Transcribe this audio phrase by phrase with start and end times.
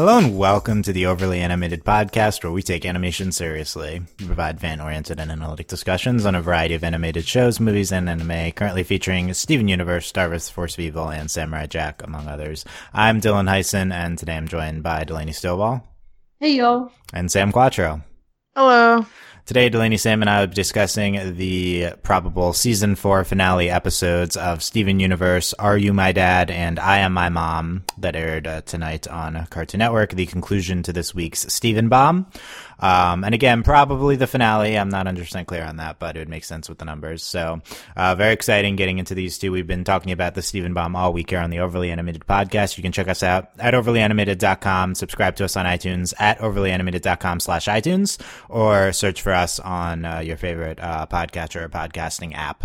[0.00, 4.00] Hello and welcome to the Overly Animated Podcast, where we take animation seriously.
[4.18, 8.08] We provide fan oriented and analytic discussions on a variety of animated shows, movies, and
[8.08, 12.64] anime, currently featuring Steven Universe, Star Wars Force of Evil, and Samurai Jack, among others.
[12.94, 15.86] I'm Dylan Heisen, and today I'm joined by Delaney Stillwell.
[16.38, 16.90] Hey, yo.
[17.12, 18.00] And Sam Quattro.
[18.56, 19.04] Hello.
[19.46, 24.62] Today, Delaney, Sam, and I will be discussing the probable season four finale episodes of
[24.62, 29.08] Steven Universe, Are You My Dad, and I Am My Mom that aired uh, tonight
[29.08, 32.26] on Cartoon Network, the conclusion to this week's Steven Bomb.
[32.80, 34.76] Um, and again, probably the finale.
[34.76, 37.22] I'm not 100% clear on that, but it would make sense with the numbers.
[37.22, 37.60] So,
[37.96, 39.52] uh, very exciting getting into these two.
[39.52, 42.76] We've been talking about the Steven Bomb all week here on the Overly Animated podcast.
[42.76, 47.66] You can check us out at overlyanimated.com, subscribe to us on iTunes at overlyanimated.com slash
[47.66, 52.64] iTunes, or search for us on uh, your favorite uh, podcatcher or podcasting app.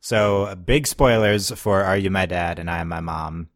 [0.00, 3.48] So, big spoilers for Are You My Dad and I Am My Mom.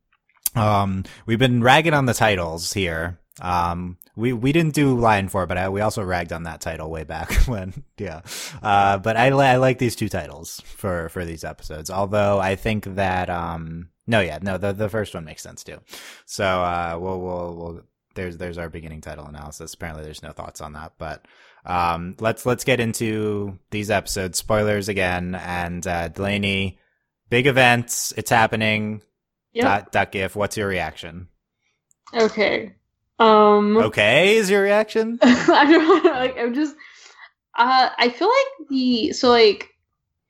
[0.54, 3.18] Um, we've been ragging on the titles here.
[3.40, 6.90] Um, we we didn't do Lion Four, but I, we also ragged on that title
[6.90, 8.22] way back when, yeah.
[8.62, 11.90] Uh, but I, I like these two titles for for these episodes.
[11.90, 15.78] Although I think that um, no, yeah, no, the the first one makes sense too.
[16.24, 17.82] So uh, we'll we'll we'll
[18.14, 19.74] there's there's our beginning title analysis.
[19.74, 21.26] Apparently, there's no thoughts on that, but
[21.66, 24.38] um, let's let's get into these episodes.
[24.38, 26.78] Spoilers again, and uh, Delaney,
[27.28, 28.14] big events.
[28.16, 29.02] It's happening.
[29.52, 29.64] Yep.
[29.64, 30.36] Dot, dot gif.
[30.36, 31.28] What's your reaction?
[32.14, 32.74] Okay.
[33.18, 33.76] Um.
[33.86, 35.18] Okay, is your reaction?
[35.22, 36.10] I don't know.
[36.10, 36.74] Like, I'm just.
[37.56, 39.74] Uh, I feel like the so like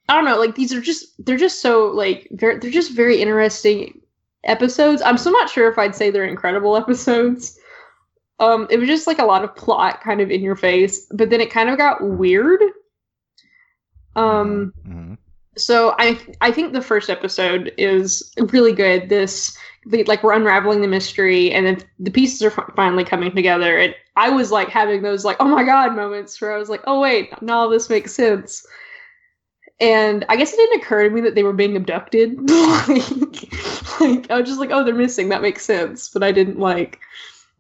[0.09, 0.39] I don't know.
[0.39, 4.01] Like these are just they're just so like very they're just very interesting
[4.45, 5.03] episodes.
[5.03, 7.59] I'm still not sure if I'd say they're incredible episodes.
[8.39, 11.31] Um, it was just like a lot of plot kind of in your face, but
[11.31, 12.61] then it kind of got weird.
[14.15, 14.73] Um.
[14.87, 15.15] Mm-hmm.
[15.57, 19.09] So I I think the first episode is really good.
[19.09, 19.57] This
[19.87, 23.79] the, like we're unraveling the mystery, and then the pieces are fi- finally coming together.
[23.79, 26.83] And I was like having those like oh my god moments where I was like
[26.87, 28.67] oh wait now this makes sense.
[29.79, 32.39] And I guess it didn't occur to me that they were being abducted.
[32.89, 36.59] like, like I was just like oh they're missing that makes sense, but I didn't
[36.59, 36.99] like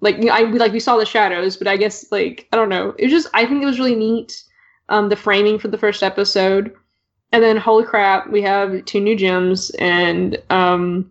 [0.00, 2.94] like I like we saw the shadows, but I guess like I don't know.
[2.98, 4.42] It was just I think it was really neat.
[4.88, 6.72] Um, the framing for the first episode
[7.32, 11.10] and then holy crap we have two new gems and um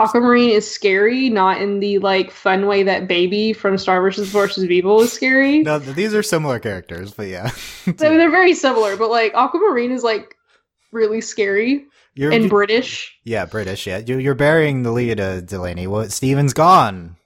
[0.00, 4.70] aquamarine is scary not in the like fun way that baby from star versus of
[4.70, 7.48] evil is scary No, these are similar characters, but yeah.
[7.84, 10.34] so they're very similar but like aquamarine is like
[10.92, 11.84] really scary
[12.14, 13.86] You're, and british yeah, British.
[13.86, 15.86] Yeah, you, you're burying the lead, uh, Delaney.
[15.86, 16.10] What?
[16.10, 17.16] Steven's gone.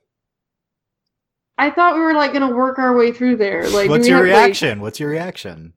[1.57, 4.33] i thought we were like gonna work our way through there like What's your had,
[4.35, 4.81] like- reaction?
[4.81, 5.73] What's your reaction?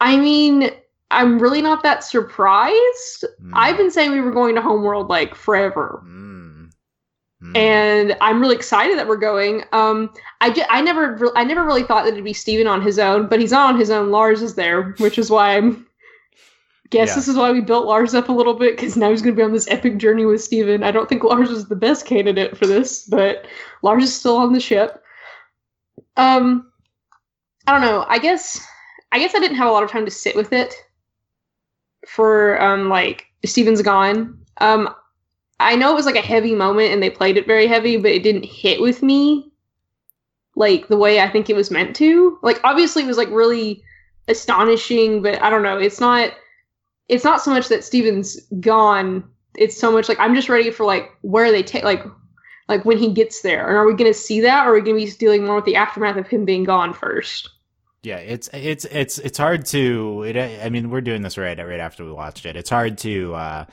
[0.00, 0.70] i mean
[1.10, 5.34] i'm really not that surprised Mm, i've been saying we were going to homeworld like
[5.34, 6.70] forever mm,
[7.42, 7.56] mm.
[7.56, 9.62] and I'm really excited that we're going.
[9.72, 12.98] Um, I, I never re- I never really thought that it'd be Steven on his
[12.98, 14.10] own, but he's not on his own.
[14.10, 15.86] Lars is there, which is why I'm
[16.90, 17.14] guess Yeah.
[17.16, 19.38] this is why we built Lars up a little bit because now he's going to
[19.40, 20.82] be on this epic journey with Steven.
[20.82, 23.46] I don't think Lars is the best candidate for this, but
[23.82, 25.02] Lars is still on the ship.
[26.16, 26.72] Um,
[27.66, 28.04] I don't know.
[28.08, 28.60] I guess
[29.12, 30.74] I guess I didn't have a lot of time to sit with it
[32.06, 34.38] for um like Steven's gone.
[34.60, 34.94] Um,
[35.60, 38.10] I know it was like a heavy moment and they played it very heavy, but
[38.10, 39.50] it didn't hit with me
[40.56, 42.38] like the way I think it was meant to.
[42.42, 43.82] Like obviously it was like really
[44.26, 45.78] astonishing, but I don't know.
[45.78, 46.32] It's not
[47.08, 49.24] it's not so much that Steven's gone.
[49.56, 52.04] It's so much like I'm just ready for like where they take like
[52.68, 53.66] like when he gets there.
[53.66, 55.76] And are we to see that or are we to be dealing more with the
[55.76, 57.50] aftermath of him being gone first?
[58.08, 60.22] Yeah, it's it's it's it's hard to.
[60.22, 62.56] It, I mean, we're doing this right right after we watched it.
[62.56, 63.64] It's hard to uh,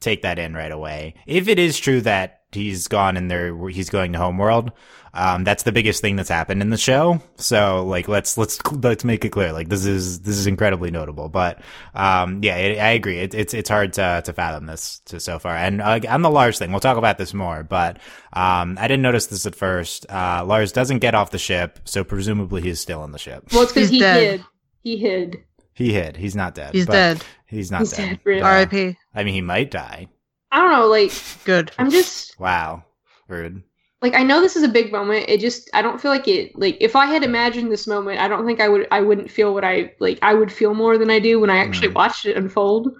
[0.00, 1.14] take that in right away.
[1.26, 4.72] If it is true that he's gone and there he's going to Homeworld,
[5.12, 7.20] um, that's the biggest thing that's happened in the show.
[7.36, 9.52] So like, let's let's let's make it clear.
[9.52, 11.28] Like this is this is incredibly notable.
[11.28, 11.60] But
[11.94, 13.18] um, yeah, it, I agree.
[13.18, 15.56] It, it's it's hard to to fathom this to so far.
[15.56, 17.62] And uh, on the Lars thing, we'll talk about this more.
[17.62, 17.98] But
[18.32, 20.06] um, I didn't notice this at first.
[20.08, 23.44] Uh, Lars doesn't get off the ship, so presumably he's still on the ship.
[23.52, 24.40] Well, it's because he dead.
[24.40, 24.44] hid.
[24.82, 25.44] He hid.
[25.74, 26.16] He hid.
[26.16, 26.74] He's not dead.
[26.74, 27.24] He's but dead.
[27.46, 28.08] He's not He's dead.
[28.08, 28.42] dead, really.
[28.42, 28.96] R.I.P.
[29.14, 30.08] I mean, he might die.
[30.52, 30.86] I don't know.
[30.86, 31.12] Like
[31.44, 31.72] Good.
[31.78, 32.84] I'm just Wow.
[33.28, 33.62] Rude.
[34.02, 35.26] like I know this is a big moment.
[35.28, 38.28] It just I don't feel like it like if I had imagined this moment, I
[38.28, 41.10] don't think I would I wouldn't feel what I like I would feel more than
[41.10, 41.94] I do when I actually Mm.
[41.94, 42.92] watched it unfold.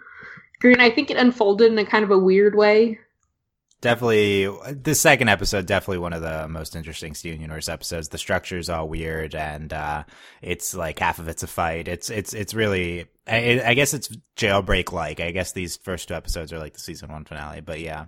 [0.60, 2.98] Green, I think it unfolded in a kind of a weird way.
[3.80, 8.10] Definitely, the second episode, definitely one of the most interesting Steven Universe episodes.
[8.10, 10.04] The structure's all weird, and uh,
[10.42, 11.88] it's like half of it's a fight.
[11.88, 15.20] It's it's it's really, I, I guess it's jailbreak like.
[15.20, 18.06] I guess these first two episodes are like the season one finale, but yeah.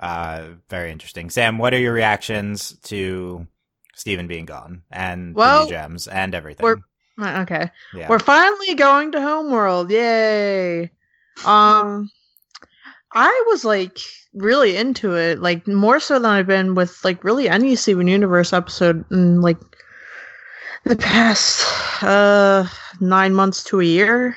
[0.00, 1.30] Uh, very interesting.
[1.30, 3.46] Sam, what are your reactions to
[3.94, 6.64] Steven being gone and Well, the new gems and everything?
[6.64, 6.80] we're-
[7.20, 7.70] Uh, Okay.
[7.94, 8.08] yeah.
[8.08, 9.90] We're finally going to Homeworld.
[9.92, 10.90] Yay.
[11.44, 12.10] Um
[13.14, 13.98] I was like
[14.34, 18.52] really into it, like more so than I've been with like really any Steven Universe
[18.52, 19.58] episode in like
[20.84, 21.64] the past
[22.02, 22.66] uh
[23.00, 24.36] 9 months to a year.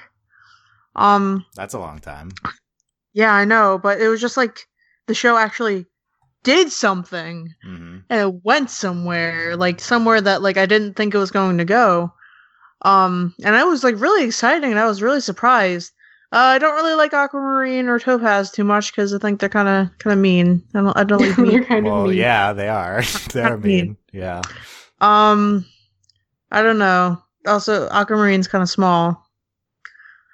[0.96, 2.32] Um That's a long time.
[3.14, 4.68] yeah, I know, but it was just like
[5.08, 5.86] the show actually
[6.44, 11.18] did something hmm and it went somewhere like somewhere that like i didn't think it
[11.18, 12.14] was going to go
[12.84, 15.92] um and i was like really exciting and i was really surprised
[16.36, 19.68] uh, i don't really like aquamarine or topaz too much because i think they're kind
[19.70, 22.18] of kind of mean i don't i don't like They're mean kind of Well, mean.
[22.18, 23.02] yeah, they are.
[23.34, 23.98] They're mean.
[24.12, 24.42] Yeah.
[25.02, 25.66] um
[26.52, 29.26] i don't know also aquamarine's kind of small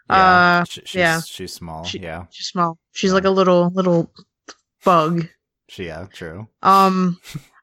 [0.10, 0.16] Yeah.
[0.62, 1.22] uh Sh- she's, yeah.
[1.22, 1.84] She's small.
[1.86, 2.26] She- yeah.
[2.32, 4.12] she's small she's like a little little
[4.84, 5.28] bug
[5.70, 6.08] She, yeah.
[6.12, 6.48] True.
[6.64, 7.20] um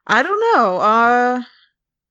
[0.07, 1.41] i don't know uh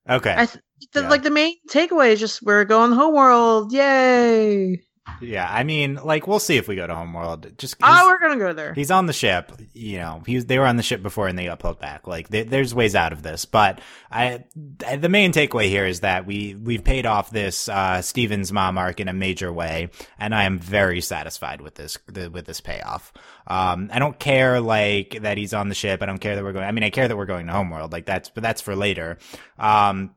[0.09, 0.33] Okay.
[0.35, 1.09] i th- the, Yeah.
[1.09, 4.81] like the main takeaway is just we're going the homeworld yay
[5.21, 5.47] yeah.
[5.49, 7.57] I mean, like, we'll see if we go to Homeworld.
[7.57, 8.73] Just Oh, we're gonna go there.
[8.73, 9.51] He's on the ship.
[9.73, 12.07] You know, he was, they were on the ship before and they got pulled back.
[12.07, 13.45] Like, they, there's ways out of this.
[13.45, 18.51] But I, the main takeaway here is that we we've paid off this uh, Stevens
[18.51, 22.45] mom arc in a major way, and I am very satisfied with this the, with
[22.45, 23.13] this payoff.
[23.47, 26.01] Um, I don't care like that he's on the ship.
[26.03, 26.65] I don't care that we're going.
[26.65, 27.91] I mean, I care that we're going to Homeworld.
[27.91, 29.17] Like that's, but that's for later.
[29.57, 30.11] Um,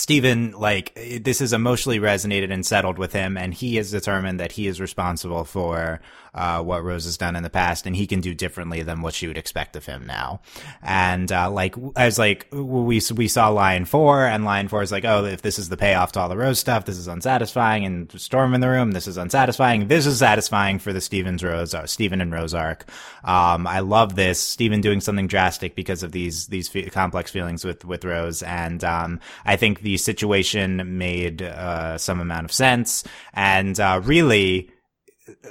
[0.00, 4.52] Steven, like, this has emotionally resonated and settled with him, and he has determined that
[4.52, 6.00] he is responsible for
[6.34, 9.14] uh, what Rose has done in the past, and he can do differently than what
[9.14, 10.40] she would expect of him now.
[10.82, 14.92] And uh, like, I was like, we we saw Lion Four, and Lion Four is
[14.92, 17.84] like, oh, if this is the payoff to all the Rose stuff, this is unsatisfying,
[17.84, 19.88] and Storm in the room, this is unsatisfying.
[19.88, 22.86] This is satisfying for the Stevens Rose, uh, Steven and Rose arc.
[23.24, 27.84] Um, I love this Steven doing something drastic because of these these complex feelings with
[27.84, 33.78] with Rose, and um, I think the situation made uh, some amount of sense, and
[33.78, 34.70] uh, really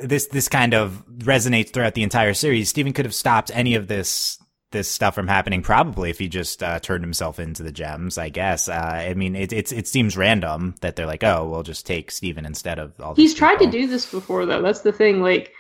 [0.04, 2.70] this this kind of resonates throughout the entire series.
[2.70, 4.38] Steven could have stopped any of this
[4.72, 8.18] this stuff from happening probably if he just uh, turned himself into the gems.
[8.18, 8.70] I guess.
[8.70, 12.12] Uh, I mean, it it's it seems random that they're like, oh, we'll just take
[12.12, 13.16] Steven instead of all.
[13.16, 14.62] He's tried to do this before, though.
[14.62, 15.22] That's the thing.
[15.22, 15.54] Like,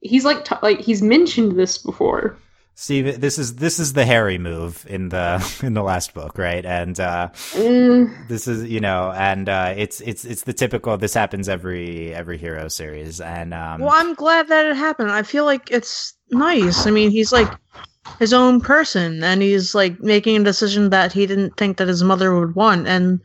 [0.00, 2.36] he's like, t- like he's mentioned this before.
[2.74, 6.64] Steve, this is this is the Harry move in the in the last book, right?
[6.64, 10.96] And uh, Mm, this is you know, and uh, it's it's it's the typical.
[10.96, 15.10] This happens every every hero series, and um, well, I'm glad that it happened.
[15.10, 16.86] I feel like it's nice.
[16.86, 17.52] I mean, he's like
[18.18, 22.02] his own person, and he's like making a decision that he didn't think that his
[22.02, 23.20] mother would want, and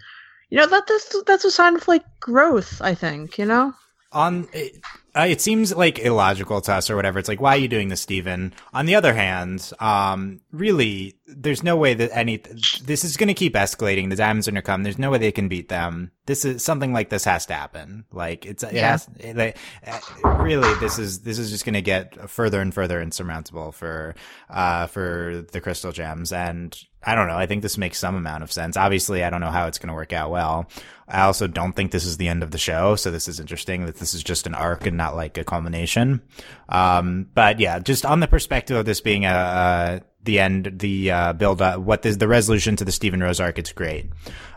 [0.49, 2.81] you know that that's that's a sign of like growth.
[2.81, 3.73] I think you know.
[4.11, 4.73] on it,
[5.17, 7.17] uh, it seems like illogical to us or whatever.
[7.19, 8.53] It's like, why are you doing this, Steven?
[8.73, 12.37] On the other hand, um, really, there's no way that any
[12.83, 14.09] this is going to keep escalating.
[14.09, 14.83] The diamonds are going to come.
[14.83, 16.11] There's no way they can beat them.
[16.25, 18.05] This is something like this has to happen.
[18.11, 18.91] Like it's it Yeah.
[18.91, 19.99] has, it, like, uh,
[20.39, 24.13] really this is this is just going to get further and further insurmountable for
[24.49, 26.77] uh for the crystal gems and.
[27.05, 27.37] I don't know.
[27.37, 28.75] I think this makes some amount of sense.
[28.75, 30.67] Obviously, I don't know how it's going to work out well.
[31.07, 33.85] I also don't think this is the end of the show, so this is interesting
[33.85, 36.21] that this is just an arc and not like a culmination.
[36.69, 41.09] Um, but yeah, just on the perspective of this being a, uh the end, the
[41.09, 43.57] uh, build up, what is the resolution to the Steven Rose arc?
[43.57, 44.11] It's great.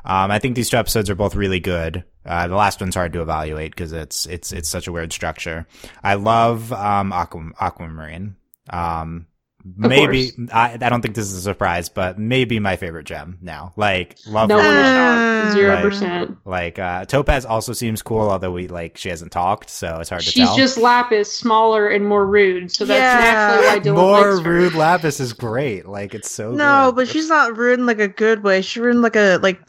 [0.04, 2.04] Um, I think these two episodes are both really good.
[2.26, 5.66] Uh, the last one's hard to evaluate because it's it's it's such a weird structure.
[6.02, 8.36] I love um, Aqua, Aquamarine.
[8.68, 9.26] Um,
[9.64, 10.32] maybe.
[10.52, 13.72] I, I don't think this is a surprise, but maybe my favorite gem now.
[13.76, 14.64] Like love no her.
[14.66, 15.52] one will shout.
[15.52, 16.36] Zero percent.
[16.44, 20.22] Like uh, Topaz also seems cool, although we like she hasn't talked, so it's hard
[20.22, 20.48] to tell.
[20.48, 22.70] She's just Lapis, smaller and more rude.
[22.72, 23.30] So that's Yeah.
[23.30, 24.42] naturally why Dylan More likes her.
[24.44, 25.86] More rude Lapis is great.
[25.86, 26.96] Like it's so No, good.
[26.96, 28.60] but she's not rude in like a good way.
[28.62, 29.60] She's rude in like a like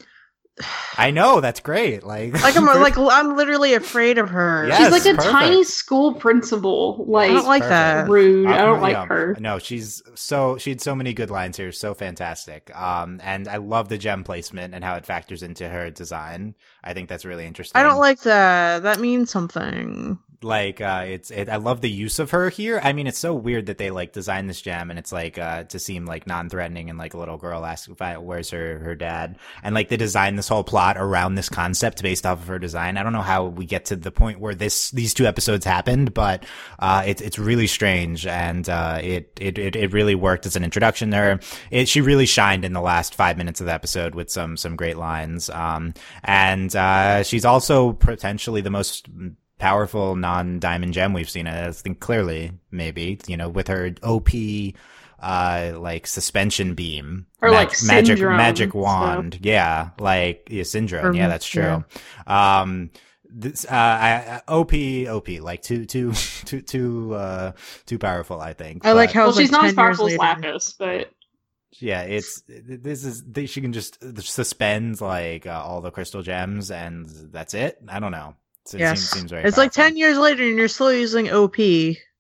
[0.97, 2.03] I know that's great.
[2.03, 4.67] Like like I'm like I'm literally afraid of her.
[4.67, 5.31] Yes, She's like a perfect.
[5.31, 7.05] tiny school principal.
[7.07, 8.07] Like I don't like perfect.
[8.07, 8.09] that.
[8.09, 8.47] rude.
[8.47, 9.05] I Uh, don't like yeah.
[9.05, 9.35] her.
[9.39, 12.75] No, she's so she had so many good lines here, so fantastic.
[12.75, 16.55] Um, and I love the gem placement and how it factors into her design.
[16.83, 17.79] I think that's really interesting.
[17.79, 18.83] I don't like that.
[18.83, 20.19] That means something.
[20.43, 22.79] Like uh it's it, i love the use of her here.
[22.83, 25.63] I mean it's so weird that they like design this gem and it's like uh
[25.65, 29.37] to seem like non-threatening and like a little girl asks I, where's her her dad?
[29.63, 32.97] And like they design this whole plot around this concept based off of her design.
[32.97, 36.13] I don't know how we get to the point where this these two episodes happened
[36.13, 36.45] but
[36.79, 40.63] uh it's it's really strange and uh it it it, it really worked as an
[40.63, 44.15] introduction to her it she really shined in the last five minutes of the episode
[44.15, 45.93] with some some great lines um
[46.23, 49.07] and uh she's also potentially the most
[49.61, 51.47] powerful non-diamond gem we've seen.
[51.47, 54.29] I think clearly, maybe you know, with her OP
[55.23, 58.81] uh like suspension beam Or, like, magic syndrome magic stuff.
[58.81, 59.39] wand.
[59.43, 61.05] Yeah like yeah, syndrome.
[61.05, 61.83] Or- yeah that's true.
[62.25, 62.89] um
[63.29, 63.69] this uh
[64.07, 66.11] I, I- op op like too too
[66.45, 67.51] too too uh
[67.85, 68.83] too powerful i think.
[68.85, 70.23] I like how Well, she's like not as powerful as later.
[70.23, 71.11] Lapis, but
[71.79, 77.07] yeah it's this is she can just suspend like uh, all the crystal gems and
[77.31, 77.77] that's it.
[77.87, 78.35] I don't know
[78.73, 78.99] it Yes.
[79.01, 79.71] seems, seems It's like.
[79.71, 81.57] 10 years later and you're still using OP.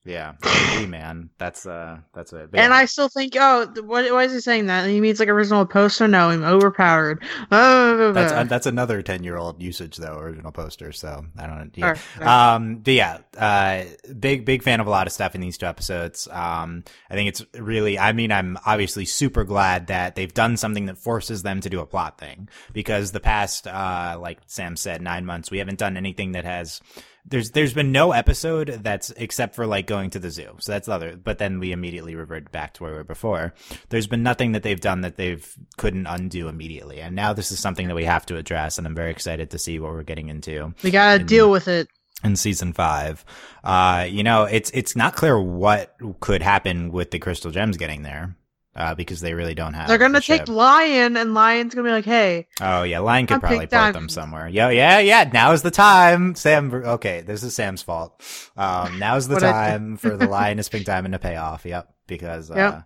[0.03, 0.33] yeah
[0.87, 2.77] man that's uh that's it But And yeah.
[2.77, 4.89] I still think, oh, what, why is he saying that?
[4.89, 6.07] He means like original poster?
[6.07, 7.23] No, I'm overpowered.
[7.51, 10.91] Oh, That's uh, that's another ten year old usage though, original poster.
[10.91, 11.71] So I don't.
[11.75, 11.95] Yeah.
[12.19, 12.27] Alright.
[12.27, 13.83] Um, but yeah, uh,
[14.19, 16.27] big big fan of a lot of stuff in these two episodes.
[16.31, 17.99] Um, I think it's really.
[17.99, 21.79] I mean, I'm obviously super glad that they've done something that forces them to do
[21.79, 25.95] a plot thing because the past, uh, like Sam said, nine months we haven't done
[25.97, 26.81] anything that has.
[27.25, 30.55] There's there's been no episode that's except for like going to the zoo.
[30.59, 31.15] So that's the other.
[31.15, 33.53] But then we immediately reverted back to where we were before.
[33.89, 35.47] There's been nothing that they've done that they've
[35.77, 36.99] couldn't undo immediately.
[37.01, 38.77] And now this is something that we have to address.
[38.77, 41.67] And I'm very excited to see what we're getting into we gotta in- deal with
[41.67, 41.87] it.
[42.23, 43.23] in season five.
[43.63, 48.01] Uh, you know, it's it's not clear what could happen with the crystal gems getting
[48.01, 48.35] there.
[48.73, 49.89] Uh, because they really don't have.
[49.89, 50.47] They're gonna the take ship.
[50.47, 54.07] Lion, and Lion's gonna be like, hey, Oh yeah, Lion could I'll probably port them
[54.07, 54.47] somewhere.
[54.47, 55.29] Yo, yeah, yeah.
[55.31, 56.73] Now is the time, Sam.
[56.73, 58.23] Okay, this is Sam's fault.
[58.55, 61.65] Um, now's the What I- time for the Lioness Pink Diamond to pay off.
[61.65, 62.83] Yep, because uh, Yep.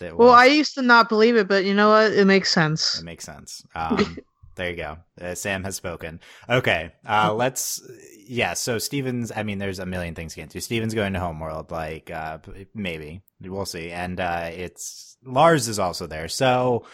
[0.00, 2.12] that well, I used to not believe it, but you know what?
[2.12, 2.98] It makes sense.
[2.98, 3.62] It makes sense.
[3.74, 4.16] Um,
[4.54, 4.96] there you go.
[5.20, 6.18] Uh, Sam has spoken.
[6.48, 6.92] Okay.
[7.06, 7.82] Uh, let's,
[8.26, 8.54] yeah.
[8.54, 10.62] So Steven's, I mean, there's a million things to get into.
[10.62, 12.38] Steven's going to Homeworld, like, uh,
[12.74, 13.20] maybe.
[13.42, 13.90] We'll see.
[13.90, 16.28] And, uh, it's, Lars is also there.
[16.28, 16.84] So,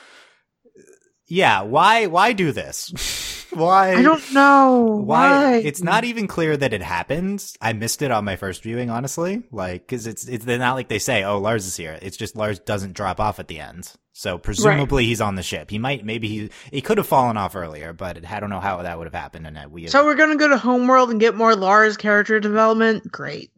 [1.26, 1.62] yeah.
[1.62, 3.48] Why, why do this?
[3.54, 3.94] why?
[3.94, 5.56] I don't know why why.
[5.56, 9.42] it's not even clear that it happened i missed it on my first viewing honestly
[9.50, 12.34] like because it's it's they're not like they say oh lars is here it's just
[12.36, 16.04] lars doesn't drop off at the end so presumably he's on the ship he might
[16.04, 19.06] maybe he he could have fallen off earlier but i don't know how that would
[19.06, 21.96] have happened and that we So we're gonna go to Homeworld and get more Lars
[21.96, 23.10] character development.
[23.10, 23.50] Great.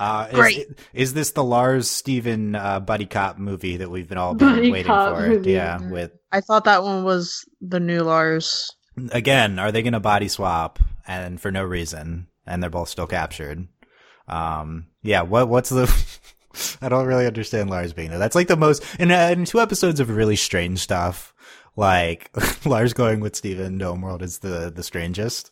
[0.00, 0.66] Uh is, Great.
[0.92, 4.70] is this the lars steven uh buddy cop movie that we've been all been Buddy
[4.72, 5.52] waiting cop for movie.
[5.52, 8.70] yeah with I thought that one was the new Lars.
[9.12, 13.06] again, are they going to body swap and for no reason, and they're both still
[13.08, 13.66] captured?
[14.28, 15.22] Um, yeah.
[15.22, 15.92] What what's the?
[16.82, 18.18] I don't really understand Lars being there.
[18.18, 21.34] That's like the most in, uh, in two episodes of really strange stuff.
[21.76, 22.30] Like
[22.66, 25.50] Lars going with Steven to Homeworld is the the strangest.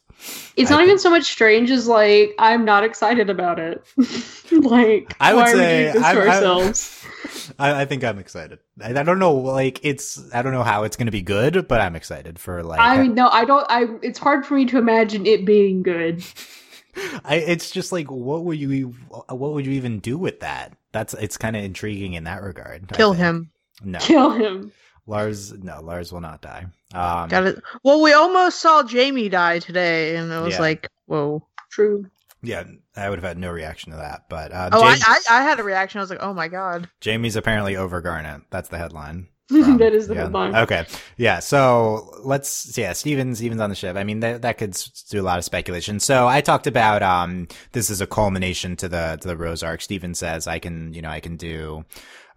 [0.57, 3.83] It's I not think- even so much strange as like I'm not excited about it.
[4.53, 6.95] like I would why say are we doing this I'm- to I'm- ourselves?
[7.59, 8.59] I, I think I'm excited.
[8.81, 11.67] I, I don't know, like it's I don't know how it's going to be good,
[11.67, 13.67] but I'm excited for like I mean, no, I don't.
[13.69, 13.87] I.
[14.03, 16.23] It's hard for me to imagine it being good.
[17.25, 18.95] I, it's just like what would you
[19.29, 20.73] what would you even do with that?
[20.93, 22.89] That's it's kind of intriguing in that regard.
[22.93, 23.51] Kill him.
[23.85, 24.73] No, Kill him.
[25.09, 25.53] Lars.
[25.53, 26.67] No, Lars will not die.
[26.95, 27.63] Um, Got it.
[27.83, 30.61] Well, we almost saw Jamie die today, and it was Yeah.
[30.61, 31.45] like, whoa.
[31.71, 32.07] True.
[32.43, 32.65] Yeah,
[32.97, 34.29] I would have had no reaction to that.
[34.29, 35.99] But uh, Oh, I, I, I had a reaction.
[35.99, 36.89] I was like, oh my god.
[37.01, 38.43] Jamie's apparently over Garnet.
[38.51, 39.27] That's the headline.
[39.49, 40.23] from- that is the yeah.
[40.23, 40.55] headline.
[40.55, 40.87] Okay.
[41.17, 41.41] Yeah.
[41.41, 43.97] So let's, yeah, Steven, Steven's on the ship.
[43.97, 44.77] I mean, that, that could
[45.11, 45.99] do a lot of speculation.
[45.99, 49.81] So I talked about, um, this is a culmination to the, to the Rose arc.
[49.81, 51.85] Steven says, I can, you know, I can do,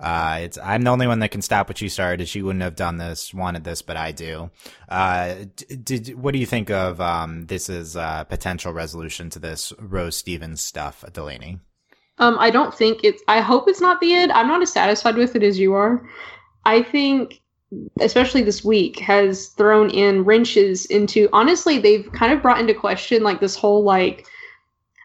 [0.01, 2.27] uh, it's, I'm the only one that can stop what you started.
[2.27, 4.49] She wouldn't have done this, wanted this, but I do.
[4.89, 5.45] Uh,
[5.83, 10.17] did, what do you think of, um, this is, uh, potential resolution to this Rose
[10.17, 11.59] Stevens stuff, Delaney?
[12.17, 13.23] Um, I don't think it's.
[13.27, 14.31] I hope it's not the end.
[14.31, 16.07] I'm not as satisfied with it as you are.
[16.65, 17.41] I think,
[17.99, 21.29] especially this week, has thrown in wrenches into.
[21.33, 24.27] Honestly, they've kind of brought into question like this whole like,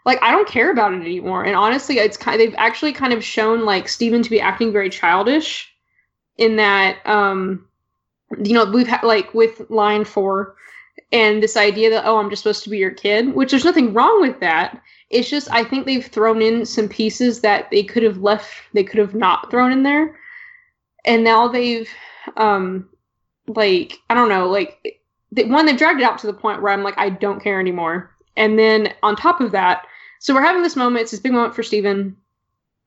[0.06, 1.44] like I don't care about it anymore.
[1.44, 2.40] And honestly, it's kind.
[2.40, 5.70] of, They've actually kind of shown like Steven to be acting very childish,
[6.38, 7.66] in that um,
[8.42, 10.56] you know we've had like with Lion Four,
[11.12, 13.92] and this idea that oh I'm just supposed to be your kid, which there's nothing
[13.92, 18.02] wrong with that it's just I think they've thrown in some pieces that they could
[18.02, 20.16] have left they could have not thrown in there.
[21.04, 21.88] And now they've
[22.36, 22.88] um
[23.46, 26.82] like I don't know, like one they've dragged it out to the point where I'm
[26.82, 28.10] like I don't care anymore.
[28.36, 29.86] And then on top of that,
[30.18, 32.16] so we're having this moment, it's this big moment for Steven.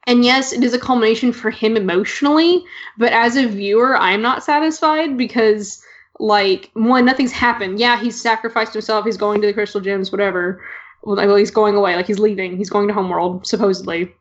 [0.08, 2.64] And yes, it is a culmination for him emotionally,
[2.98, 5.84] but as a viewer, I'm not satisfied because
[6.20, 7.80] like one, nothing's happened.
[7.80, 10.62] Yeah, he's sacrificed himself, he's going to the crystal gems, whatever
[11.04, 12.58] well, he's going away, like he's leaving.
[12.58, 14.14] He's going to Homeworld, supposedly,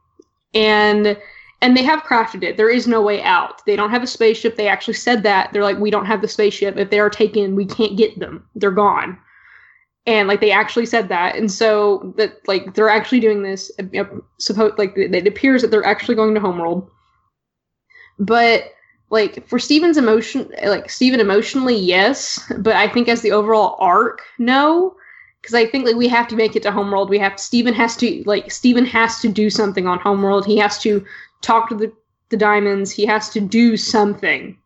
[0.55, 1.17] and
[1.61, 2.57] and they have crafted it.
[2.57, 3.65] There is no way out.
[3.67, 4.57] They don't have a spaceship.
[4.57, 5.53] They actually said that.
[5.53, 6.77] They're like, we don't have the spaceship.
[6.77, 8.49] If they are taken, we can't get them.
[8.55, 9.19] They're gone.
[10.09, 13.71] And like they actually said that, and so that like they're actually doing this.
[13.79, 14.05] Uh,
[14.39, 16.91] suppose like it it appears that they're actually going to Homeworld.
[18.19, 18.65] but
[19.11, 24.23] like for Steven's emotion, like Steven emotionally, yes, but I think as the overall arc,
[24.39, 24.97] no,
[25.41, 27.11] because I think like we have to make it to Homeworld.
[27.11, 30.47] We have Steven has to like Steven has to do something on Homeworld.
[30.47, 31.05] He has to
[31.43, 31.93] talk to the
[32.31, 32.91] the diamonds.
[32.91, 34.59] He has to do something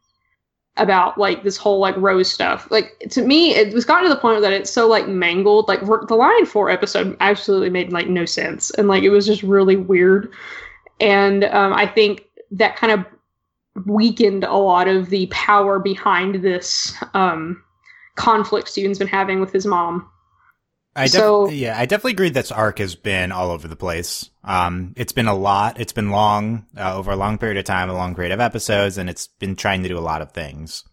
[0.79, 2.67] about like this whole like Rose stuff.
[2.71, 5.69] Like to me, it was gotten to the point that it's so like mangled.
[5.69, 9.43] Like the Lion Four episode absolutely made like no sense, and like it was just
[9.43, 10.33] really weird.
[11.01, 13.05] And um, I think that kind of
[13.87, 17.63] weakened a lot of the power behind this um,
[18.15, 20.09] conflict Steven's been having with his mom.
[20.95, 24.29] I def- so, yeah, I definitely agree this arc has been all over the place.
[24.45, 25.81] Um, it's been a lot.
[25.81, 28.99] It's been long, uh, over a long period of time, a long period of episodes,
[28.99, 30.85] and it's been trying to do a lot of things.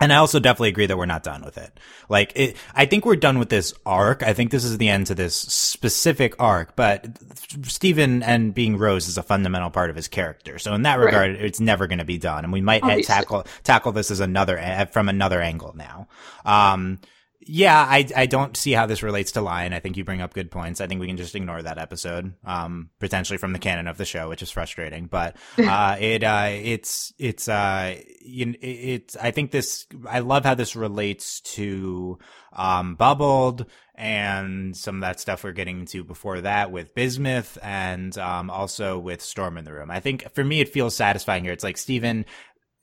[0.00, 1.78] And I also definitely agree that we're not done with it.
[2.08, 4.22] Like, it, I think we're done with this arc.
[4.22, 7.18] I think this is the end to this specific arc, but
[7.64, 10.58] Steven and being Rose is a fundamental part of his character.
[10.60, 11.44] So in that regard, right.
[11.44, 12.44] it's never going to be done.
[12.44, 16.06] And we might tackle, tackle this as another, from another angle now.
[16.44, 17.00] Um,
[17.48, 19.72] yeah, I I don't see how this relates to Lion.
[19.72, 20.82] I think you bring up good points.
[20.82, 24.04] I think we can just ignore that episode, um, potentially from the canon of the
[24.04, 25.06] show, which is frustrating.
[25.06, 29.86] But uh, it uh, it's it's uh, you, it's I think this.
[30.06, 32.18] I love how this relates to
[32.52, 38.16] um, Bubbled and some of that stuff we're getting into before that with Bismuth and
[38.16, 39.90] um, also with Storm in the Room.
[39.90, 41.52] I think for me it feels satisfying here.
[41.52, 42.24] It's like Steven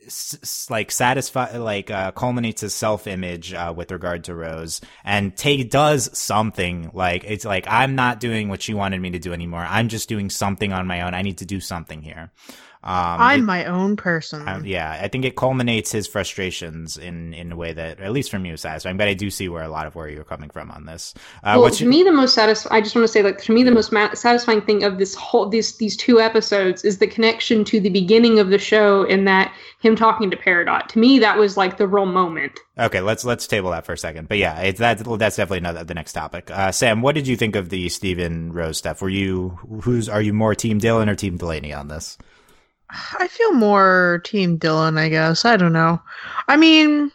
[0.06, 5.36] s- like satisfy like uh, culminates his self image uh, with regard to Rose, and
[5.36, 9.34] Tay does something like it's like I'm not doing what she wanted me to do
[9.34, 9.66] anymore.
[9.68, 11.14] I'm just doing something on my own.
[11.14, 12.32] I need to do something here.
[12.86, 14.48] Um, I'm it, my own person.
[14.48, 18.30] Uh, yeah, I think it culminates his frustrations in in a way that, at least
[18.30, 18.96] for me, was satisfying.
[18.96, 21.16] But I do see where a lot of where you're coming from on this.
[21.44, 22.80] Uh, well, to your- me, the most satisfying.
[22.80, 25.16] I just want to say, like, to me, the most ma- satisfying thing of this
[25.16, 29.26] whole these these two episodes is the connection to the beginning of the show, in
[29.26, 30.88] that him talking to Peridot.
[30.90, 32.60] To me, that was like the real moment.
[32.78, 34.28] Okay, let's let's table that for a second.
[34.28, 36.52] But yeah, it's that that's definitely another, the next topic.
[36.52, 39.02] Uh, Sam, what did you think of the Steven Rose stuff?
[39.02, 42.18] Were you who's are you more Team Dylan or Team Delaney on this?
[43.20, 45.46] I feel more Team Dylan, I guess.
[45.46, 46.02] I don't know.
[46.48, 47.12] I mean,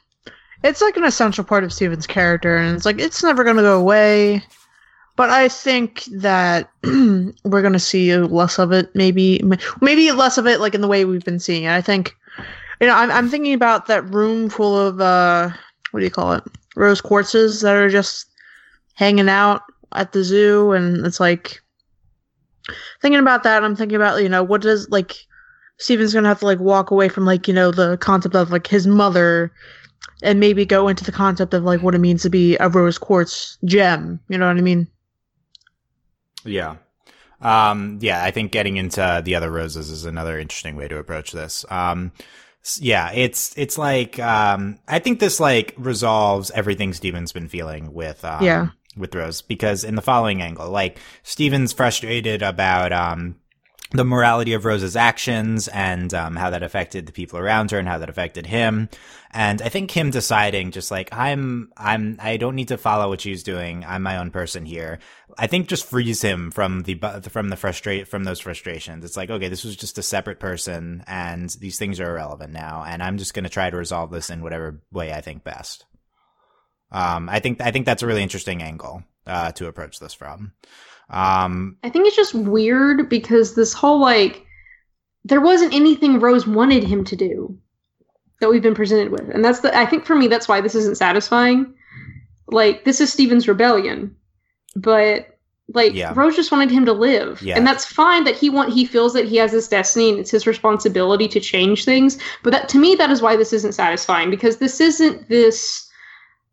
[0.62, 3.62] it's like an essential part of Steven's character, and it's like it's never going to
[3.62, 4.42] go away.
[5.16, 9.42] But I think that we're going to see less of it, maybe,
[9.80, 11.72] maybe less of it, like in the way we've been seeing it.
[11.72, 12.16] I think,
[12.80, 15.50] you know, I'm, I'm thinking about that room full of, uh,
[15.90, 16.44] what do you call it?
[16.74, 18.30] Rose quartzes that are just
[18.94, 19.62] hanging out
[19.92, 21.60] at the zoo, and it's like
[23.02, 23.62] thinking about that.
[23.62, 25.26] I'm thinking about, you know, what does like
[25.80, 28.66] Steven's gonna have to like walk away from like you know the concept of like
[28.66, 29.50] his mother,
[30.22, 32.98] and maybe go into the concept of like what it means to be a rose
[32.98, 34.20] quartz gem.
[34.28, 34.86] You know what I mean?
[36.44, 36.76] Yeah.
[37.40, 41.32] Um, yeah, I think getting into the other roses is another interesting way to approach
[41.32, 41.64] this.
[41.70, 42.12] Um,
[42.78, 48.22] yeah, it's it's like um, I think this like resolves everything Steven's been feeling with
[48.22, 53.36] um, yeah with Rose because in the following angle, like Steven's frustrated about um
[53.92, 57.88] the morality of Rose's actions and um, how that affected the people around her and
[57.88, 58.88] how that affected him.
[59.32, 63.20] And I think him deciding just like I'm I'm I don't need to follow what
[63.20, 63.84] she's doing.
[63.84, 65.00] I'm my own person here.
[65.38, 66.94] I think just frees him from the
[67.30, 69.04] from the frustrate from those frustrations.
[69.04, 72.84] It's like okay, this was just a separate person, and these things are irrelevant now,
[72.86, 75.84] and I'm just going to try to resolve this in whatever way I think best.
[76.92, 80.52] Um, I think I think that's a really interesting angle uh, to approach this from.
[81.08, 84.44] Um, I think it's just weird because this whole like
[85.24, 87.58] there wasn't anything Rose wanted him to do
[88.40, 90.74] that we've been presented with, and that's the I think for me that's why this
[90.74, 91.74] isn't satisfying.
[92.48, 94.14] Like this is Steven's rebellion,
[94.76, 95.38] but
[95.72, 96.12] like yeah.
[96.14, 97.56] Rose just wanted him to live, yeah.
[97.56, 98.24] and that's fine.
[98.24, 101.40] That he want he feels that he has this destiny and it's his responsibility to
[101.40, 102.18] change things.
[102.42, 105.89] But that to me that is why this isn't satisfying because this isn't this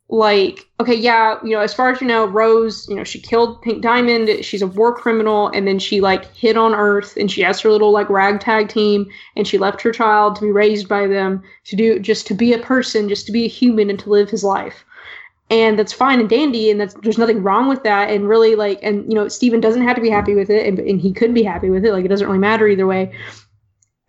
[0.09, 3.61] like okay yeah you know as far as you know rose you know she killed
[3.61, 4.43] pink diamond.
[4.43, 5.49] She's a war criminal.
[5.49, 9.09] And then she like hid on earth and she has her little like ragtag team
[9.35, 12.53] and she left her child to be raised by them to do just to be
[12.53, 14.85] a person just to be a human and to live his life.
[15.49, 18.09] And that's fine and dandy and that's there's nothing wrong with that.
[18.09, 20.79] And really like and you know Steven doesn't have to be happy with it and,
[20.79, 21.91] and he could be happy with it.
[21.91, 23.13] Like it doesn't really matter either way.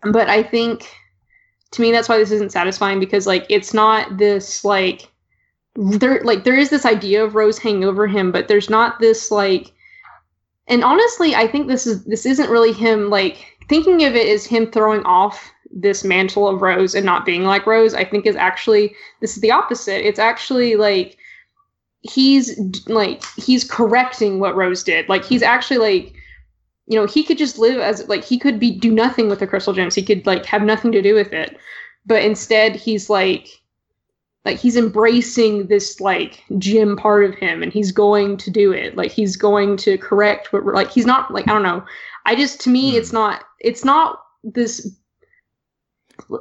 [0.01, 0.87] But i think
[1.71, 5.11] to me that's why this isn't satisfying because like it's not this like
[5.75, 9.31] there like there is this idea of Rose hanging over him, but there's not this
[9.31, 9.73] like
[10.67, 14.45] and honestly, I think this is this isn't really him like thinking of it as
[14.45, 18.35] him throwing off this mantle of Rose and not being like Rose, I think is
[18.35, 20.07] actually this is the opposite.
[20.07, 21.17] It's actually like
[22.01, 25.09] he's like he's correcting what Rose did.
[25.09, 26.13] Like he's actually like
[26.85, 29.47] you know, he could just live as like he could be do nothing with the
[29.47, 29.93] crystal gems.
[29.93, 31.57] He could like have nothing to do with it.
[32.05, 33.47] But instead he's like
[34.45, 38.95] like he's embracing this like gem part of him and he's going to do it.
[38.95, 41.83] Like he's going to correct what like he's not like I don't know.
[42.25, 42.97] I just to me Hmm.
[42.97, 44.99] it's not it's not this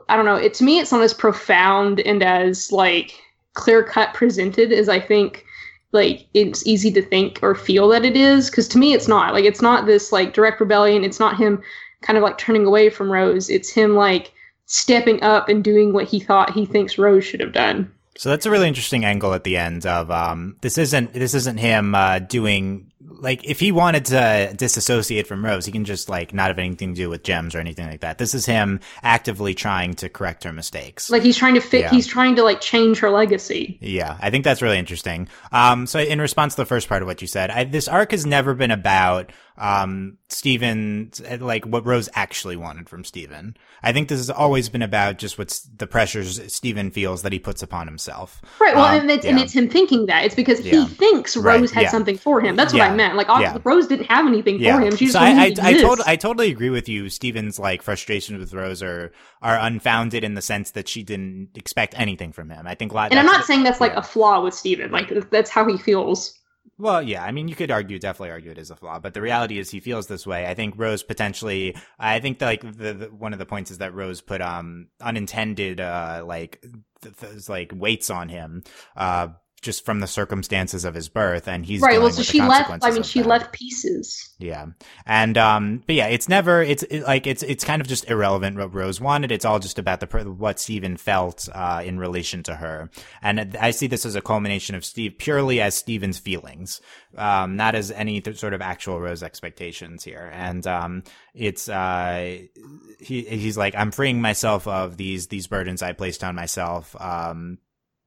[0.09, 0.37] I don't know.
[0.37, 3.21] It to me, it's not as profound and as like
[3.55, 5.45] clear cut presented as I think
[5.93, 8.51] like it's easy to think or feel that it is.
[8.51, 11.05] Because to me, it's not like it's not this like direct rebellion.
[11.05, 11.63] It's not him
[12.03, 13.51] kind of like turning away from Rose.
[13.51, 14.33] It's him like
[14.69, 17.91] stepping up and doing what he thought he thinks Rose should have done.
[18.17, 21.59] So that's a really interesting angle at the end of um this isn't this isn't
[21.59, 26.33] him uh doing like if he wanted to disassociate from Rose, he can just like
[26.35, 28.19] not have anything to do with gems or anything like that.
[28.19, 31.11] This is him actively trying to correct her mistakes.
[31.11, 31.81] Like he's trying to fit.
[31.83, 31.91] Yeah.
[31.91, 33.79] He's trying to like change her legacy.
[33.81, 35.29] Yeah, I think that's really interesting.
[35.53, 38.11] Um, so in response to the first part of what you said, I, this arc
[38.13, 43.57] has never been about um Steven, like what Rose actually wanted from Steven.
[43.83, 47.39] I think this has always been about just what's the pressures Steven feels that he
[47.41, 48.41] puts upon himself.
[48.61, 48.75] Right.
[48.77, 50.25] Well, Um, and it's and it's him thinking that.
[50.25, 50.83] It's because Yeah.
[50.83, 51.91] he thinks Right, Rose had yeah.
[51.91, 52.55] something for him.
[52.55, 52.93] That's what Yeah.
[52.93, 53.17] I meant.
[53.17, 53.57] Like, Yeah.
[53.65, 54.95] Rose didn't have anything for him.
[54.97, 57.09] She just so I, I, I, tot- I totally agree with you.
[57.09, 61.95] Steven's like frustrations with Rose are are unfounded in the sense that she didn't expect
[61.97, 62.67] anything from him.
[62.67, 64.01] I think, li- and I'm not saying that's like yeah.
[64.01, 64.91] a flaw with Steven.
[64.91, 66.35] Like that's how he feels.
[66.81, 69.21] Well, yeah, I mean, you could argue, definitely argue it is a flaw, but the
[69.21, 70.47] reality is he feels this way.
[70.47, 73.79] I think Rose potentially, I think that, like the, the one of the points is
[73.79, 76.65] that Rose put um unintended uh like
[77.03, 78.63] th- th- like weights on him
[78.97, 79.29] uh
[79.61, 82.01] just from the circumstances of his birth, and he's right.
[82.01, 82.71] Well, so she left.
[82.83, 83.29] I mean, she that.
[83.29, 84.35] left pieces.
[84.39, 84.67] Yeah.
[85.05, 88.57] And, um, but yeah, it's never, it's it, like, it's, it's kind of just irrelevant
[88.57, 89.33] what Rose wanted.
[89.33, 92.89] It's all just about the, what Steven felt, uh, in relation to her.
[93.21, 96.81] And I see this as a culmination of Steve, purely as Steven's feelings,
[97.17, 100.31] um, not as any th- sort of actual Rose expectations here.
[100.33, 101.03] And, um,
[101.35, 102.39] it's, uh,
[103.01, 107.59] he, he's like, I'm freeing myself of these, these burdens I placed on myself, um,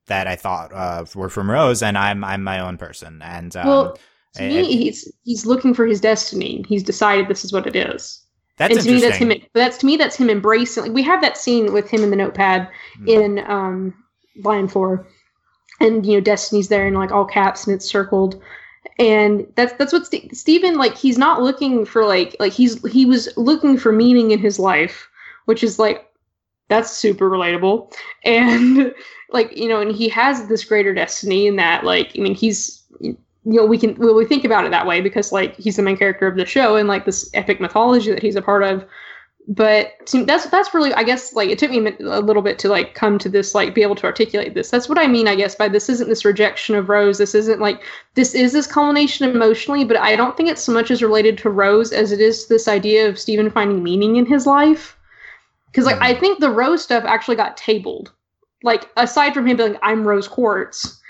[0.08, 3.22] that I thought, uh, were from Rose and I'm, I'm my own person.
[3.24, 4.00] And, um, well,
[4.36, 6.64] to I- me, I- he's he's looking for his destiny.
[6.68, 8.22] He's decided this is what it is.
[8.58, 9.34] that's and to me, that's him.
[9.54, 10.84] That's to me, that's him embracing.
[10.84, 13.08] Like we have that scene with him in the notepad Hmm.
[13.08, 13.94] in um,
[14.44, 15.06] Lion Four,
[15.80, 18.42] and you know, Destiny's there in like all caps and it's circled.
[19.00, 20.96] And that's that's what Ste Steven like.
[20.96, 25.10] He's not looking for like like he's he was looking for meaning in his life,
[25.46, 26.08] which is like
[26.72, 27.94] that's super relatable.
[28.24, 28.94] And
[29.32, 32.84] like you know, and he has this greater destiny in that like I mean he's
[33.00, 35.82] you know we can well, we think about it that way because like he's the
[35.82, 38.86] main character of the show and like this epic mythology that he's a part of.
[39.48, 42.94] But that's that's really i guess like it took me a, little bit to like
[42.94, 44.70] come to this like be able to articulate this.
[44.70, 47.18] That's what i mean i guess by this isn't this rejection of rose.
[47.18, 47.82] This isn't like
[48.14, 51.50] this is this culmination emotionally but i don't think it's so much as related to
[51.50, 54.96] rose as it is this idea of Steven finding meaning in his life
[55.72, 58.12] because like i think the rose stuff actually got tabled.
[58.64, 61.02] Like aside from him being like, i'm rose quartz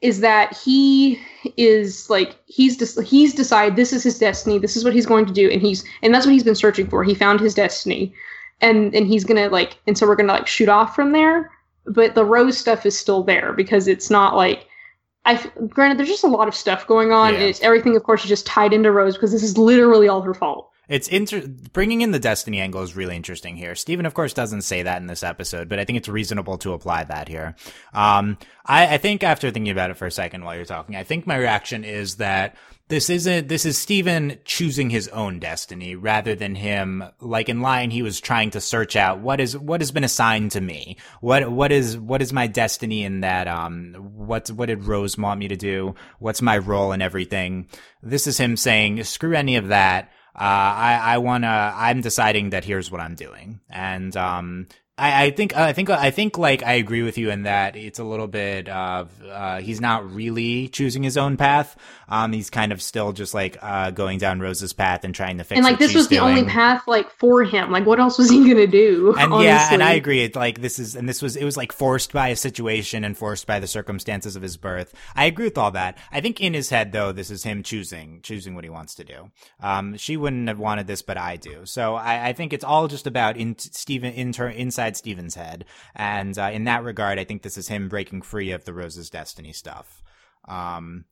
[0.00, 1.20] is that he
[1.56, 4.58] is like he's just he's decided this is his destiny.
[4.58, 6.88] This is what he's going to do and he's and that's what he's been searching
[6.88, 7.02] for.
[7.02, 8.14] He found his destiny.
[8.60, 11.50] And and he's gonna like and so we're gonna like shoot off from there.
[11.86, 14.66] But the rose stuff is still there because it's not like
[15.24, 17.32] i f- granted there's just a lot of stuff going on.
[17.32, 17.40] Yeah.
[17.40, 20.22] and it's everything of course is just tied into rose because this is literally all
[20.22, 23.74] her fault It's inter- bringing in the destiny angle is really interesting here.
[23.74, 26.72] Steven, of course, doesn't say that in this episode, but I think it's reasonable to
[26.72, 27.54] apply that here.
[27.92, 31.04] Um, I, I think after thinking about it for a second while you're talking, I
[31.04, 32.56] think my reaction is that
[32.88, 37.90] this isn't, this is Steven choosing his own destiny rather than him, like in Lion,
[37.90, 40.96] he was trying to search out what is, what has been assigned to me?
[41.20, 45.38] What, what is, what is my destiny in that, um, what's, what did Rose want
[45.38, 45.96] me to do?
[46.18, 47.68] What's my role in everything?
[48.02, 50.10] This is him saying, screw any of that.
[50.38, 53.60] Uh, I, I wanna, I'm deciding that here's what I'm doing.
[53.68, 57.44] And, um, I, I think, I think, I think like I agree with you in
[57.44, 61.76] that it's a little bit of, uh, he's not really choosing his own path.
[62.08, 65.44] Um, he's kind of still just like, uh, going down Rose's path and trying to
[65.44, 68.30] fix and like this was the only path like for him like what else was
[68.30, 70.22] he gonna do And yeah, and I agree.
[70.22, 73.16] It's like this is, and this was, it was like forced by a situation and
[73.16, 74.94] forced by the circumstances of his birth.
[75.14, 75.98] I agree with all that.
[76.10, 79.04] I think in his head though, this is him choosing, choosing what he wants to
[79.04, 79.30] do.
[79.60, 81.66] Um, she wouldn't have wanted this, but I do.
[81.66, 85.64] So I, I think it's all just about in Steven, inter, inside Steven's head.
[85.94, 89.10] And, uh, in that regard, I think this is him breaking free of the Rose's
[89.10, 90.02] Destiny stuff.
[90.46, 91.04] Um,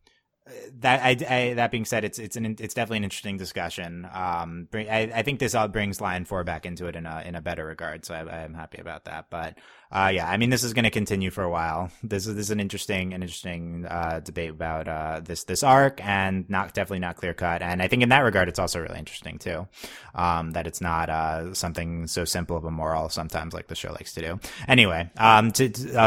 [0.79, 4.09] that I, I, that being said, it's it's an it's definitely an interesting discussion.
[4.13, 7.35] Um, I, I think this all brings Lion Four back into it in a in
[7.35, 9.27] a better regard, so I, I'm happy about that.
[9.29, 9.59] But
[9.91, 11.91] uh, yeah, I mean, this is going to continue for a while.
[12.03, 16.05] This is this is an interesting an interesting uh, debate about uh, this this arc,
[16.05, 17.63] and not definitely not clear cut.
[17.63, 19.69] And I think in that regard, it's also really interesting too,
[20.15, 23.93] um, that it's not uh, something so simple of a moral sometimes like the show
[23.93, 24.41] likes to do.
[24.67, 25.99] Anyway, um, to, uh,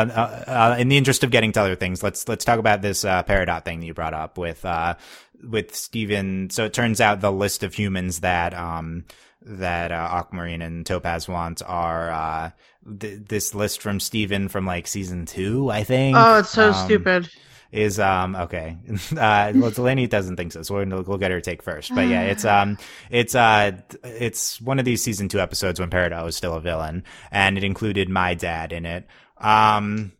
[0.47, 3.23] uh, in the interest of getting to other things, let's let's talk about this uh,
[3.23, 4.95] Peridot thing that you brought up with uh,
[5.41, 6.49] with Steven.
[6.49, 9.05] So it turns out the list of humans that um,
[9.41, 12.51] that Aquamarine and Topaz want are uh,
[12.99, 16.17] th- this list from Steven from like season two, I think.
[16.17, 17.30] Oh, it's so um, stupid.
[17.71, 18.78] Is um okay?
[19.12, 21.93] Uh, well, Delaney doesn't think so, so we'll, we'll get her take first.
[21.93, 22.78] But yeah, it's um
[23.10, 23.73] it's uh
[24.04, 27.63] it's one of these season two episodes when Peridot was still a villain, and it
[27.63, 29.06] included my dad in it.
[29.38, 30.13] Um,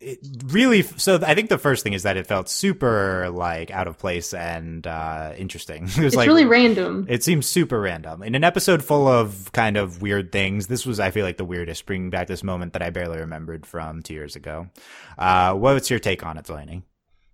[0.00, 3.88] it really so i think the first thing is that it felt super like out
[3.88, 7.04] of place and uh interesting it was it's like really random.
[7.08, 11.00] it seems super random in an episode full of kind of weird things this was
[11.00, 14.14] i feel like the weirdest bringing back this moment that i barely remembered from two
[14.14, 14.68] years ago
[15.18, 16.82] uh what's your take on it delaney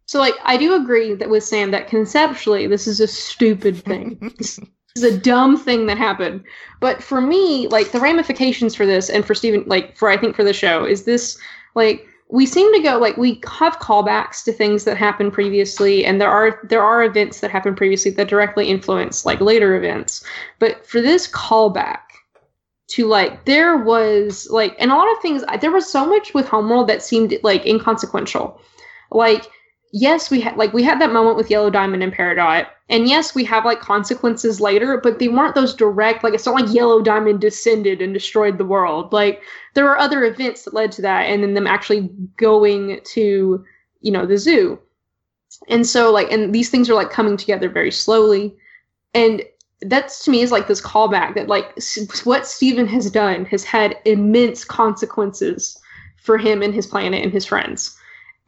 [0.07, 4.33] So like I do agree that with Sam that conceptually this is a stupid thing.
[4.39, 4.59] this
[4.97, 6.45] is a dumb thing that happened.
[6.81, 10.37] But for me, like the ramifications for this and for Steven like for I think
[10.37, 11.39] for the show is this
[11.75, 16.21] like we seem to go like we have callbacks to things that happened previously and
[16.21, 20.25] there are there are events that happened previously that directly influence like later events.
[20.59, 22.01] But for this callback
[22.89, 26.47] to like there was like and a lot of things there was so much with
[26.47, 28.61] Homeworld that seemed like inconsequential.
[29.11, 29.47] Like
[29.95, 33.35] yes, we had like we had that moment with Yellow Diamond and Peridot, and yes,
[33.35, 36.25] we have like consequences later, but they weren't those direct.
[36.25, 39.13] Like it's not like Yellow Diamond descended and destroyed the world.
[39.13, 39.41] Like
[39.75, 43.65] there were other events that led to that, and then them actually going to
[44.01, 44.81] you know the zoo,
[45.69, 48.55] and so like and these things are like coming together very slowly,
[49.15, 49.43] and
[49.83, 51.79] that's to me is like this callback that like
[52.25, 55.79] what Steven has done has had immense consequences
[56.17, 57.97] for him and his planet and his friends,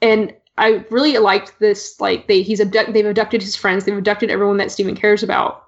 [0.03, 2.01] and I really liked this.
[2.01, 5.65] Like they, he's abduct, they've abducted his friends, they've abducted everyone that Steven cares about,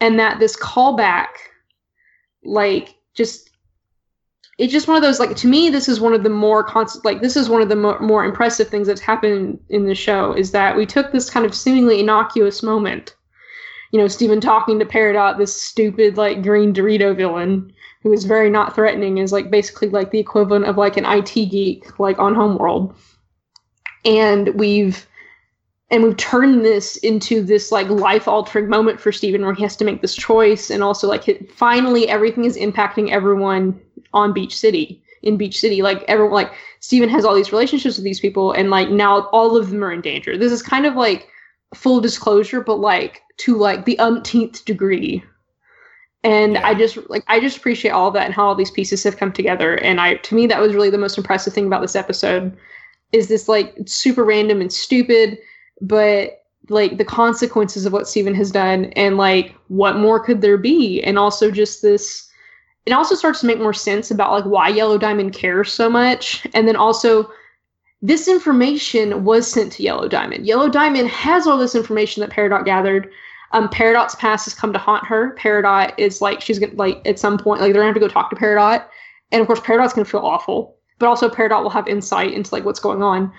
[0.00, 1.28] and that this callback,
[2.44, 3.50] like, just
[4.58, 5.20] it's just one of those.
[5.20, 7.04] Like to me, this is one of the more constant.
[7.04, 10.32] Like this is one of the mo- more impressive things that's happened in the show
[10.32, 13.14] is that we took this kind of seemingly innocuous moment.
[13.92, 18.50] You know, steven talking to Peridot, this stupid like green Dorito villain who is very
[18.50, 22.34] not threatening, is like basically like the equivalent of like an IT geek, like on
[22.34, 22.94] Homeworld
[24.04, 25.06] and we've
[25.90, 29.76] and we've turned this into this like life altering moment for Steven where he has
[29.76, 33.78] to make this choice and also like it, finally everything is impacting everyone
[34.14, 35.82] on Beach City in Beach City.
[35.82, 39.56] Like everyone like Steven has all these relationships with these people and like now all
[39.56, 40.36] of them are in danger.
[40.38, 41.28] This is kind of like
[41.74, 45.22] full disclosure but like to like the umpteenth degree.
[46.24, 46.66] And Yeah.
[46.66, 49.32] I just like I just appreciate all that and how all these pieces have come
[49.32, 49.74] together.
[49.74, 52.56] And I to me that was really the most impressive thing about this episode
[53.12, 55.38] is this like super random and stupid,
[55.80, 60.58] but like the consequences of what Steven has done and like what more could there
[60.58, 61.02] be?
[61.02, 62.28] And also just this
[62.84, 66.44] it also starts to make more sense about like why Yellow Diamond cares so much.
[66.52, 67.30] And then also
[68.00, 70.46] this information was sent to Yellow Diamond.
[70.46, 73.10] Yellow Diamond has all this information that Peridot gathered.
[73.52, 75.36] Um, Peridot's past has come to haunt her.
[75.38, 78.08] Peridot is like she's gonna like at some point like they're gonna have to go
[78.08, 78.84] talk to Peridot,
[79.30, 82.64] and of course Peridot's gonna feel awful but also Peridot will have insight into like
[82.64, 83.32] what's going on.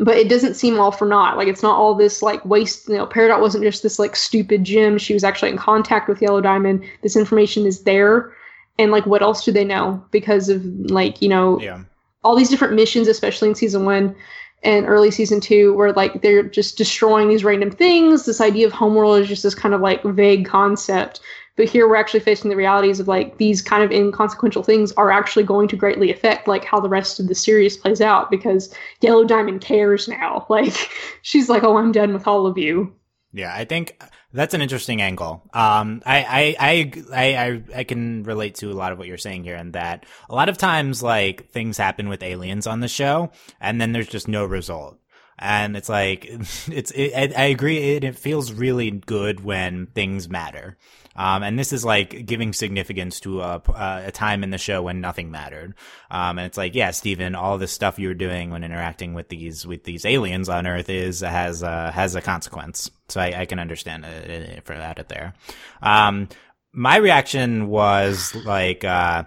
[0.00, 1.36] But it doesn't seem all for naught.
[1.36, 2.88] Like it's not all this like waste.
[2.88, 4.98] You know, Peridot wasn't just this like stupid gem.
[4.98, 6.84] She was actually in contact with Yellow Diamond.
[7.02, 8.34] This information is there,
[8.76, 10.04] and like what else do they know?
[10.10, 11.84] Because of like you know yeah
[12.24, 14.16] all these different missions, especially in season one
[14.64, 18.26] and early season two, where like they're just destroying these random things.
[18.26, 21.20] This idea of homeworld is just this kind of like vague concept.
[21.58, 25.10] But here we're actually facing the realities of like these kind of inconsequential things are
[25.10, 28.72] actually going to greatly affect like how the rest of the series plays out because
[29.00, 30.46] Yellow Diamond cares now.
[30.58, 30.90] Like
[31.22, 32.94] she's like, Oh, I'm done with all of you.
[33.32, 34.00] Yeah, I think
[34.32, 35.42] that's an interesting angle.
[35.52, 39.44] Um, I, I, I, I, I, can relate to a lot of what you're saying
[39.44, 43.30] here, and that a lot of times, like things happen with aliens on the show,
[43.60, 44.98] and then there's just no result.
[45.38, 46.24] And it's like,
[46.68, 47.96] it's, it, I, I agree.
[47.96, 50.76] It, it feels really good when things matter.
[51.18, 53.60] Um, and this is like giving significance to a,
[54.06, 55.74] a time in the show when nothing mattered.
[56.10, 59.28] Um, and it's like, yeah, Steven, all this stuff you were doing when interacting with
[59.28, 62.90] these, with these aliens on Earth is, has, uh, has a consequence.
[63.08, 65.34] So I, I can understand it, it, for that there.
[65.82, 66.28] Um,
[66.72, 69.24] my reaction was like, uh,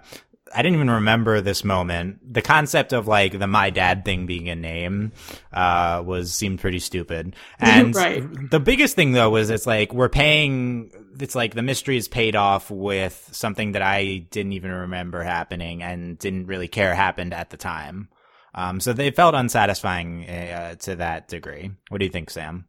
[0.54, 2.18] I didn't even remember this moment.
[2.34, 5.12] The concept of like the my dad thing being a name
[5.52, 7.36] uh was seemed pretty stupid.
[7.58, 8.50] And Right.
[8.50, 12.34] the biggest thing though was it's like we're paying it's like the mystery is paid
[12.36, 17.50] off with something that I didn't even remember happening and didn't really care happened at
[17.50, 18.08] the time.
[18.54, 21.70] Um so they felt unsatisfying uh, to that degree.
[21.88, 22.66] What do you think, Sam?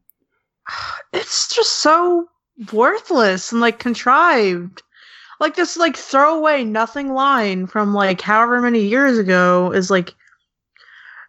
[1.13, 2.27] it's just so
[2.71, 4.82] worthless and like contrived.
[5.43, 10.15] Like this like throwaway nothing line from like however many years ago is like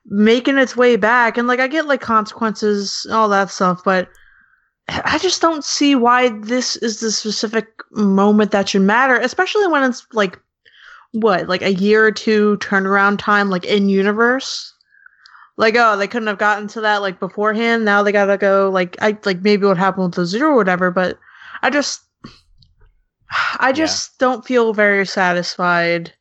[0.07, 1.37] making its way back.
[1.37, 4.09] And like I get like consequences all that stuff but
[4.89, 9.83] I just don't see why this is the specific moment that should matter especially when
[9.83, 10.39] it's like
[11.11, 14.73] what like a year or two turnaround time like in universe.
[15.57, 17.85] Like oh they couldn't have gotten to that like beforehand.
[17.85, 20.93] Now they gotta go like i like maybe what happened with the zero or whatever
[20.93, 21.19] but
[21.63, 22.05] i just
[23.61, 26.13] i just don't feel very satisfied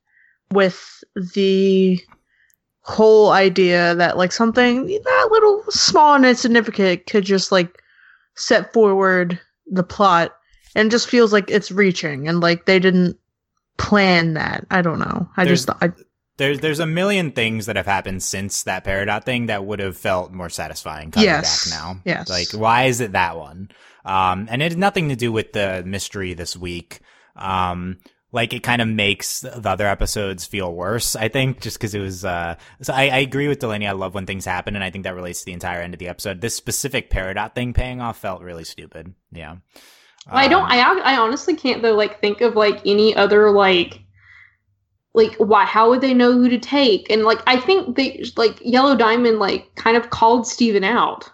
[0.51, 1.99] with the
[2.81, 7.81] whole idea that like something that little small and insignificant could just like
[8.35, 9.39] set forward
[9.71, 10.33] the plot
[10.75, 13.17] and just feels like it's reaching and like they didn't
[13.77, 15.91] plan that i don't know i There's- just I,
[16.37, 19.95] There's there's a million things that have happened since that Peridot thing that would have
[19.95, 21.69] felt more satisfying coming Yes.
[21.69, 22.01] back now.
[22.05, 22.27] Yes.
[22.29, 23.69] Like why is it that one?
[24.05, 26.99] Um and it had nothing to do with the mystery this week.
[27.35, 27.99] Um
[28.31, 31.99] like it kind of makes the other episodes feel worse, I think, just because it
[31.99, 34.89] was uh so I, I agree with Delaney, I love when things happen and I
[34.89, 36.41] think that relates to the entire end of the episode.
[36.41, 39.13] This specific Peridot thing paying off felt really stupid.
[39.31, 39.57] Yeah.
[40.27, 40.63] I don't.
[40.63, 41.95] Um, I I honestly can't though.
[41.95, 44.01] Like think of like any other like
[45.13, 45.65] like why?
[45.65, 47.09] How would they know who to take?
[47.09, 51.29] And like I think they like Yellow Diamond like kind of called Steven out.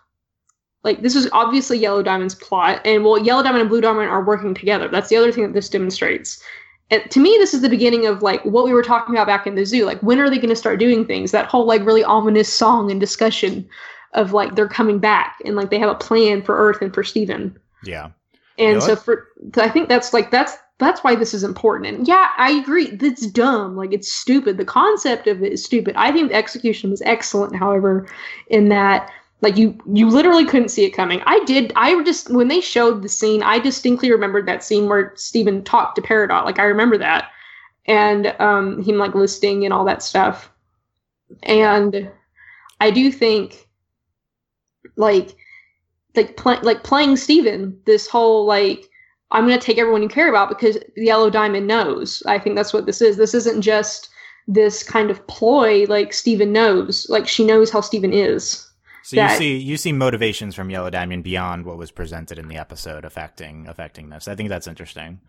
[0.83, 4.23] Like this is obviously Yellow Diamond's plot, and well, Yellow Diamond and Blue Diamond are
[4.23, 4.87] working together.
[4.87, 6.41] That's the other thing that this demonstrates.
[6.91, 9.45] And to me, this is the beginning of like what we were talking about back
[9.45, 9.85] in the zoo.
[9.85, 11.31] Like when are they going to start doing things?
[11.31, 13.67] That whole like really ominous song and discussion
[14.13, 17.03] of like they're coming back and like they have a plan for Earth and for
[17.03, 17.55] Steven.
[17.83, 18.09] Yeah.
[18.57, 19.03] And know so what?
[19.03, 21.95] for I think that's like that's that's why this is important.
[21.95, 22.91] And yeah, I agree.
[22.91, 23.75] That's dumb.
[23.75, 24.57] Like it's stupid.
[24.57, 25.93] The concept of it is stupid.
[25.95, 28.07] I think the execution was excellent, however,
[28.47, 31.21] in that like you you literally couldn't see it coming.
[31.25, 35.13] I did I just when they showed the scene, I distinctly remembered that scene where
[35.15, 36.45] Steven talked to Peridot.
[36.45, 37.31] Like I remember that.
[37.85, 40.51] And um him like listing and all that stuff.
[41.43, 42.11] And
[42.81, 43.67] I do think
[44.95, 45.35] like
[46.15, 48.89] like play, like playing Steven, this whole like
[49.31, 52.23] I'm going to take everyone you care about because the Yellow Diamond knows.
[52.25, 53.15] I think that's what this is.
[53.15, 54.09] This isn't just
[54.47, 57.07] this kind of ploy like Steven knows.
[57.09, 58.68] Like she knows how Steven is.
[59.09, 62.57] So you see you see motivations from Yellow Diamond beyond what was presented in the
[62.57, 64.27] episode affecting affecting this.
[64.27, 65.19] I think that's interesting.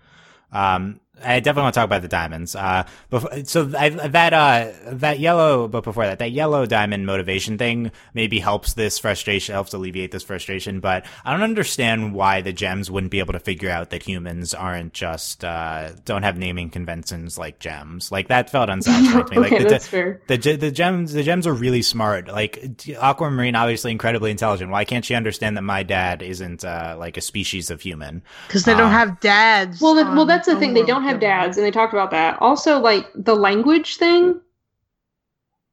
[0.53, 2.55] Um, I definitely want to talk about the diamonds.
[2.57, 7.59] Uh, before, so I, that uh that yellow, but before that, that yellow diamond motivation
[7.59, 10.81] thing maybe helps this frustration, helps alleviate this frustration.
[10.81, 14.55] But I don't understand why the gems wouldn't be able to figure out that humans
[14.55, 18.13] aren't just uh don't have naming conventions like gems.
[18.13, 19.39] Like that felt unsatisfying to me.
[19.39, 20.21] Like okay, the, that's fair.
[20.29, 22.29] the the gems the gems are really smart.
[22.29, 24.71] Like Aquamarine, obviously incredibly intelligent.
[24.71, 28.23] Why can't she understand that my dad isn't uh, like a species of human?
[28.47, 29.81] because they don't Um, have dads.
[29.81, 30.75] Well, that, well, that's the thing.
[30.75, 31.21] They don't have Killer.
[31.21, 32.37] dads, and they talked about that.
[32.41, 34.41] Also, like the language thing,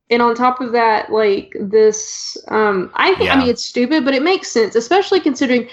[0.09, 2.37] and on top of that, like this.
[2.47, 3.25] Um, I think.
[3.25, 3.33] Yeah.
[3.33, 5.67] I mean, it's stupid, but it makes sense, especially considering.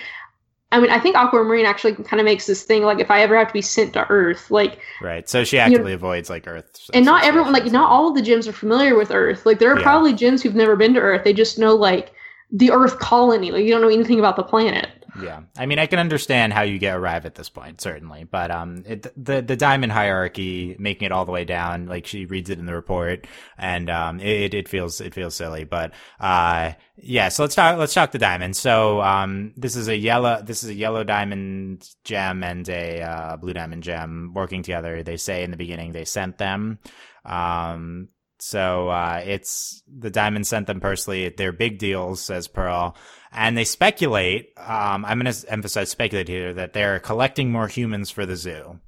[0.73, 3.37] I mean, I think Aquamarine actually kind of makes this thing like if I ever
[3.39, 5.29] have to be sent to Earth, like Right.
[5.29, 6.91] So she actively avoids like Earth.
[6.93, 9.71] and not everyone like not all of the gems are familiar with earth like there
[9.73, 9.85] are Yeah.
[9.85, 12.11] probably gems who've never been to earth they just know like
[12.51, 15.87] the earth colony like you don't know anything about the planet Yeah, I mean, I
[15.87, 19.55] can understand how you get arrive at this point, certainly, but um, it, the the
[19.57, 23.29] diamond hierarchy, making it all the way down, like she reads it in the report,
[23.57, 27.29] and um, it it feels it feels silly, but uh, yeah.
[27.29, 28.57] So let's talk let's talk the diamond.
[28.57, 33.37] So um, this is a yellow this is a yellow diamond gem and a uh,
[33.37, 35.05] blue diamond gem working together.
[35.05, 36.81] They say in the beginning they sent them.
[37.25, 38.09] Um,
[38.45, 41.29] so uh, it's the diamond sent them personally.
[41.31, 42.97] They're big deals, says Pearl
[43.33, 44.53] and they speculate.
[44.57, 48.79] Um, I'm going to emphasize speculate here that they're collecting more humans for the zoo.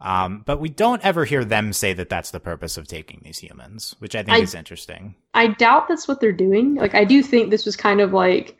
[0.00, 3.38] Um, but we don't ever hear them say that that's the purpose of taking these
[3.38, 5.14] humans, which I think I- is interesting.
[5.32, 8.56] i doubt that's what they're doing like i do think this was kind of like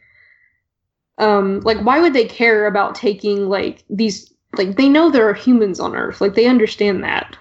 [1.19, 5.35] um like why would they care about taking like these like they know there are
[5.35, 7.37] humans on earth like they understand that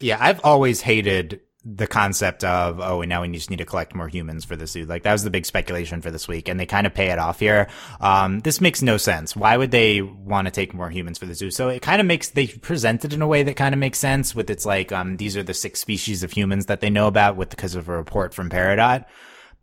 [0.00, 3.94] Yeah, I've always hated the concept of oh and now we just need to collect
[3.94, 6.60] more humans for the zoo like that was the big speculation for this week and
[6.60, 7.68] they kind of pay it off here.
[8.00, 9.34] Um, this makes no sense.
[9.34, 11.50] Why would they want to take more humans for the zoo?
[11.50, 13.98] So it kind of makes they present it in a way that kind of makes
[13.98, 17.06] sense with it's like um, these are the six species of humans that they know
[17.06, 19.06] about with because of a report from peridot.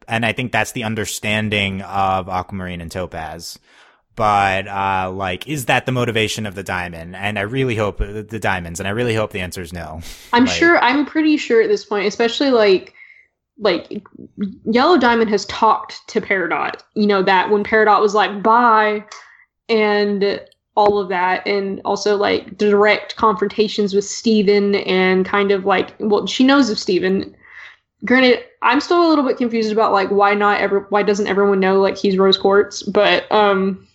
[0.08, 3.60] And i think that's the understanding of aquamarine and topaz
[4.22, 8.40] but uh, like is that the motivation of the diamond and i really hope the
[8.40, 10.00] diamonds and i really hope the answer is no
[10.32, 10.78] I'm Like- sure.
[10.80, 12.94] I'm pretty sure at this point, especially like
[13.58, 14.02] like
[14.66, 16.82] Yellow Diamond has talked to Peridot.
[16.96, 19.04] You know that when Peridot was like bye,
[19.70, 20.40] and
[20.76, 26.26] all of that, and also like direct confrontations with Steven and kind of like well,
[26.28, 27.36] she knows of Steven.
[28.06, 31.60] Granted, I'm still a little bit confused about like why not ever why doesn't everyone
[31.60, 33.86] know like he's Rose Quartz, but um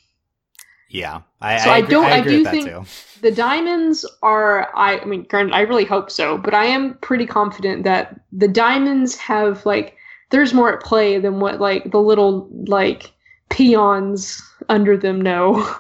[0.89, 2.85] yeah i, So I, I don't- I I do with that think- too
[3.23, 7.27] the diamonds are I, I mean granted i really hope so but i am pretty
[7.27, 9.97] confident that the diamonds have like
[10.31, 13.13] there's more at play than what like the little like
[13.49, 15.77] peons under them know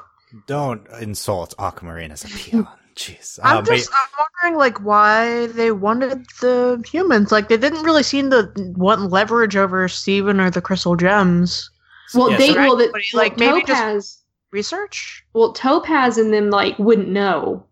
[0.47, 5.47] don't insult aquamarine as a peon jeez I'm Um, but- just I'm wondering like why
[5.49, 7.31] they wanted the humans.
[7.31, 11.69] Like they didn't really seem to want leverage over Steven or the crystal gems.
[12.15, 14.19] well yeah, they so- well, the, Like, well, maybe just- topaz
[14.57, 15.25] Research?
[15.35, 17.65] well topaz and them like wouldn't know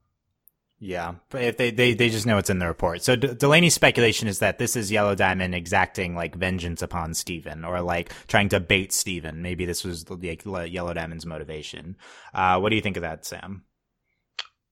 [0.79, 3.03] Yeah, but if they, they they just know it's in the report.
[3.03, 7.65] So D- Delaney's speculation is that this is Yellow Diamond exacting like vengeance upon Steven
[7.65, 9.41] or like trying to bait Steven.
[9.41, 11.97] Maybe this was the, the Yellow Diamond's motivation.
[12.35, 13.65] Uh, what do you think of that, Sam?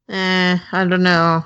[0.09, 1.45] Eh, I don't know.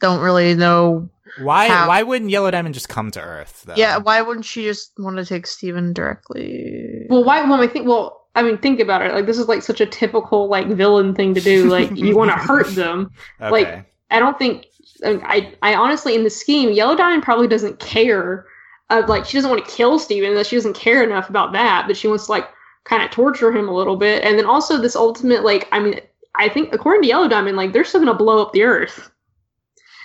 [0.00, 1.08] Don't really know.
[1.40, 3.62] Why How- why wouldn't Yellow Diamond just come to Earth?
[3.66, 3.74] Though?
[3.76, 7.06] Yeah, why wouldn't she just want to take Steven directly?
[7.08, 9.62] well why well i think well i mean think about it like this is like
[9.62, 13.10] such a typical like villain thing to do like you want to hurt them
[13.40, 13.50] okay.
[13.50, 14.66] like, I don't think
[15.02, 18.46] I I honestly in the scheme, Yellow Diamond probably doesn't care.
[18.90, 21.86] Uh, like she doesn't want to kill Steven, that she doesn't care enough about that,
[21.86, 22.48] but she wants to like
[22.84, 24.24] kind of torture him a little bit.
[24.24, 26.00] And then also this ultimate like I mean
[26.34, 29.10] I think according to Yellow Diamond, like they're still gonna blow up the Earth.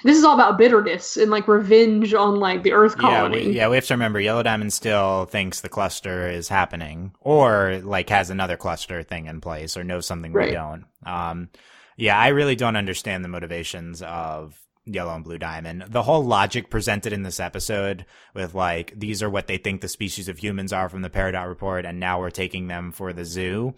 [0.06, 3.48] This is all about bitterness and like revenge on like the Earth yeah, colony.
[3.48, 7.82] we, yeah, we have to remember Yellow Diamond still thinks the cluster is happening, or
[7.84, 10.86] like has another cluster thing in place, or knows something we don't.
[11.08, 11.50] Um,
[11.98, 15.86] yeah, I really don't understand the motivations of Yellow and Blue Diamond.
[15.90, 19.88] The whole logic presented in this episode with like these are what they think the
[19.88, 23.26] species of humans are from the Peridot report, and now we're taking them for the
[23.26, 23.74] zoo.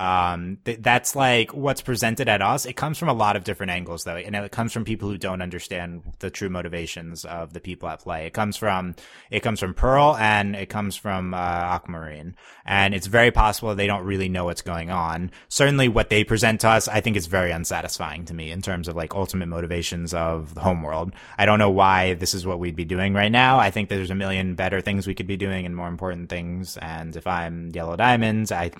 [0.00, 2.64] Um, th- that's like what's presented at us.
[2.64, 5.18] It comes from a lot of different angles though, and it comes from people who
[5.18, 8.24] don't understand the true motivations of the people at play.
[8.24, 8.94] It comes from
[9.30, 12.34] it comes from Pearl and it comes from uh, Aquamarine,
[12.64, 15.32] and it's very possible they don't really know what's going on.
[15.50, 18.88] Certainly, what they present to us, I think, is very unsatisfying to me in terms
[18.88, 21.12] of like ultimate motivations of the homeworld.
[21.36, 23.58] I don't know why this is what we'd be doing right now.
[23.58, 26.78] I think there's a million better things we could be doing and more important things.
[26.78, 28.70] And if I'm Yellow Diamonds, I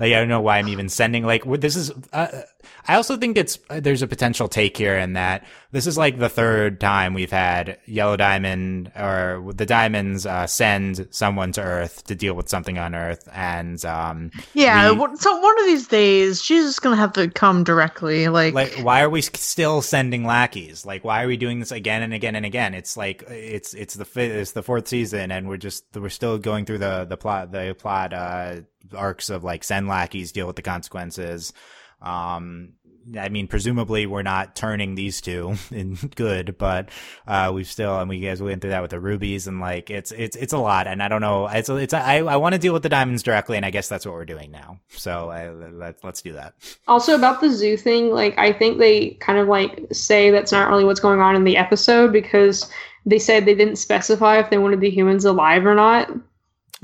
[0.00, 1.90] like I don't know why I'm even sending like this is.
[2.12, 2.42] Uh,
[2.86, 6.18] I also think it's uh, there's a potential take here in that this is like
[6.18, 12.04] the third time we've had Yellow Diamond or the Diamonds uh, send someone to Earth
[12.04, 16.42] to deal with something on Earth, and um, Yeah, We- so one of these days
[16.42, 18.28] she's just gonna have to come directly.
[18.28, 20.84] Like, like why are we still sending lackeys?
[20.86, 22.74] Like why are we doing this again and again and again?
[22.74, 26.64] It's like it's it's the it's the fourth season, and we're just we're still going
[26.64, 28.56] through the the plot the plot uh,
[28.94, 31.52] arcs of like send lackeys, deal with the consequences.
[32.00, 32.74] Um,
[33.16, 36.90] I mean, presumably we're not turning these two in good, but
[37.26, 40.12] uh, we've still and we guys went through that with the rubies and like it's
[40.12, 41.46] it's it's a lot, and I don't know.
[41.48, 44.04] It's it's I I want to deal with the diamonds directly, and I guess that's
[44.04, 44.80] what we're doing now.
[44.90, 46.54] So I, let's let's do that.
[46.86, 50.68] Also about the zoo thing, like I think they kind of like say that's not
[50.68, 52.70] really what's going on in the episode because
[53.06, 56.10] they said they didn't specify if they wanted the humans alive or not.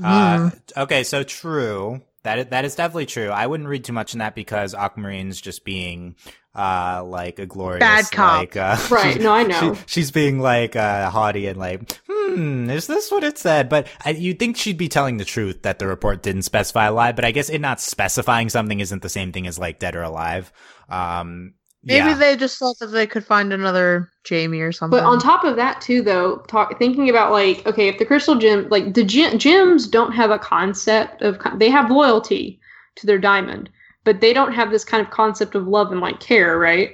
[0.03, 0.59] Uh, mm.
[0.77, 2.01] okay, so true.
[2.23, 3.29] That is, that is definitely true.
[3.29, 6.15] I wouldn't read too much in that because Aquamarine's just being
[6.55, 8.39] uh like a glorious Bad cop.
[8.39, 9.73] like uh Right, no, I know.
[9.75, 13.87] she- she's being like uh haughty and like hmm is this what it said but
[14.05, 17.25] I, you'd think she'd be telling the truth that the report didn't specify alive but
[17.25, 20.51] i guess it not specifying something isn't the same thing as like dead or alive
[20.89, 21.55] um
[21.85, 22.15] maybe yeah.
[22.15, 24.99] they just thought that they could find another Jamie or something.
[24.99, 28.35] But on top of that too, though, talk thinking about like okay, if the crystal
[28.35, 32.59] gem, like the gem, gems don't have a concept of they have loyalty
[32.95, 33.69] to their diamond,
[34.03, 36.91] but they don't have this kind of concept of love and like care, right?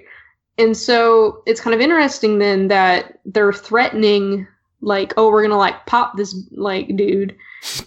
[0.57, 4.47] And so it's kind of interesting then that they're threatening
[4.81, 7.35] like oh we're gonna like pop this like dude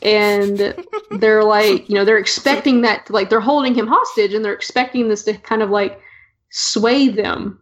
[0.03, 0.75] and
[1.11, 5.09] they're like you know they're expecting that like they're holding him hostage and they're expecting
[5.09, 6.01] this to kind of like
[6.57, 7.59] sway them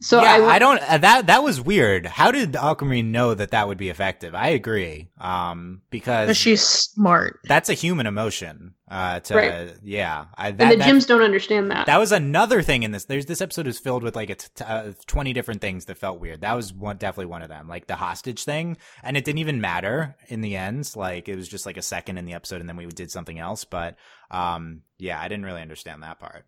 [0.00, 0.78] So yeah, I, I, don't.
[0.80, 2.06] Uh, that that was weird.
[2.06, 4.32] How did Aquamarine know that that would be effective?
[4.32, 5.08] I agree.
[5.18, 7.40] Um, because she's smart.
[7.44, 8.74] that's a human emotion.
[8.88, 9.74] Uh, to Right.
[9.82, 11.86] yeah, I, that, and the that- gems don't understand that.
[11.86, 13.06] That was another thing in this.
[13.06, 15.98] There's this episode is filled with like a t- t- uh, twenty different things that
[15.98, 16.42] felt weird.
[16.42, 19.60] That was one definitely one of them, like the hostage thing, and it didn't even
[19.60, 20.92] matter in the end.
[20.94, 23.40] Like it was just like a second in the episode, and then we did something
[23.40, 23.64] else.
[23.64, 23.96] But
[24.30, 26.44] um, yeah, I didn't really understand that part.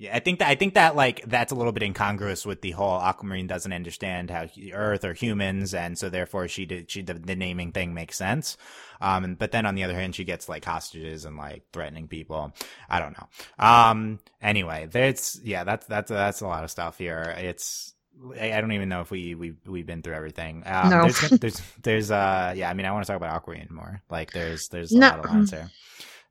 [0.00, 2.70] Yeah, I think that I think that like that's a little bit incongruous with the
[2.70, 7.12] whole Aquamarine doesn't understand how Earth or humans, and so therefore she did she the,
[7.12, 8.56] the naming thing makes sense.
[9.02, 12.08] Um, and, but then on the other hand, she gets like hostages and like threatening
[12.08, 12.54] people.
[12.88, 13.28] I don't know.
[13.62, 17.34] Um, anyway, there's yeah, that's that's that's a lot of stuff here.
[17.36, 17.92] It's
[18.40, 20.62] I don't even know if we we we've been through everything.
[20.64, 21.02] Um, No.
[21.02, 24.00] there's, there's there's uh yeah, I mean I want to talk about Aquamarine more.
[24.08, 25.08] Like there's there's a No.
[25.10, 25.70] lot of lines here.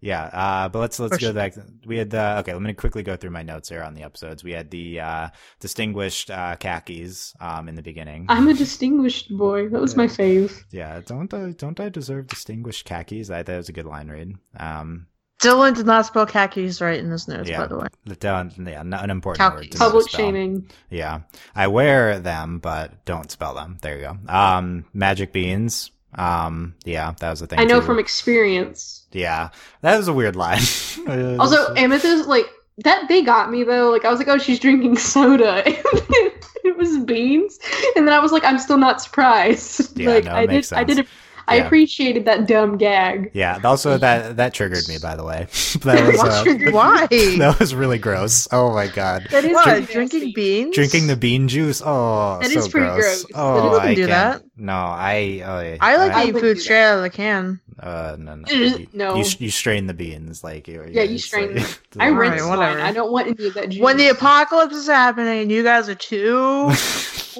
[0.02, 1.34] Yeah, uh, but let's let's For go sure.
[1.34, 1.56] back.
[1.86, 2.54] We had uh, okay.
[2.54, 4.44] Let me quickly go through my notes here on the episodes.
[4.46, 5.30] We had the uh,
[5.60, 8.26] distinguished uh, khakis um, in the beginning.
[8.30, 9.68] I'm a distinguished boy.
[9.70, 10.64] That was my fave.
[10.72, 13.30] yeah, don't I don't I deserve distinguished khakis?
[13.30, 14.36] I thought it was a good line read.
[14.58, 15.08] Um,
[15.42, 17.60] Dylan did not spell khakis right in his notes, Yeah.
[17.60, 17.88] by the way.
[18.06, 19.60] the- yeah, not an important word.
[19.64, 19.72] Khakis.
[19.72, 20.20] to Public misspell.
[20.20, 20.70] shaming.
[20.90, 21.22] Yeah,
[21.56, 23.78] I wear them, but don't spell them.
[23.82, 24.18] There you go.
[24.34, 25.92] Um, magic beans.
[26.16, 27.60] Um, yeah, that was the thing.
[27.60, 27.86] I know too.
[27.86, 28.99] from experience.
[29.12, 29.50] Yeah,
[29.82, 30.62] that was a weird line.
[31.08, 32.46] Also, Amethyst, like
[32.80, 33.90] that, they got me though.
[33.90, 35.64] Like I was like, oh, she's drinking soda.
[35.66, 37.58] it was beans,
[37.96, 39.98] and then I was like, I'm still not surprised.
[39.98, 41.10] Yeah, like no, it I did, makes I did, sense.
[41.50, 43.32] I appreciated that dumb gag.
[43.34, 43.60] yeah.
[43.64, 44.98] Also, that that triggered me.
[45.02, 45.48] By the way,
[45.82, 47.08] that was uh, Why?
[47.38, 48.48] that was really gross.
[48.52, 49.28] Oh my god.
[49.32, 49.88] That is what?
[49.90, 50.76] Drinking beans?
[50.76, 51.82] Drinking the bean juice.
[51.86, 53.24] Oh, That so is pretty gross.
[53.24, 53.26] gross.
[53.36, 54.10] Oh, That is- Wouldn't I do can't.
[54.44, 54.44] that.
[54.58, 55.42] No, I.
[55.46, 57.62] Oh, I like I eating would food straight out of the can.
[57.80, 58.44] Uh, no, no.
[58.44, 59.16] Ugh, You, no.
[59.16, 60.86] You, you strain the beans like you.
[60.90, 62.58] Yeah, you strain like- I rinse whatever.
[62.78, 62.80] mine.
[62.82, 63.82] I don't want any of that juice.
[63.82, 66.72] When the apocalypse is happening and you guys are too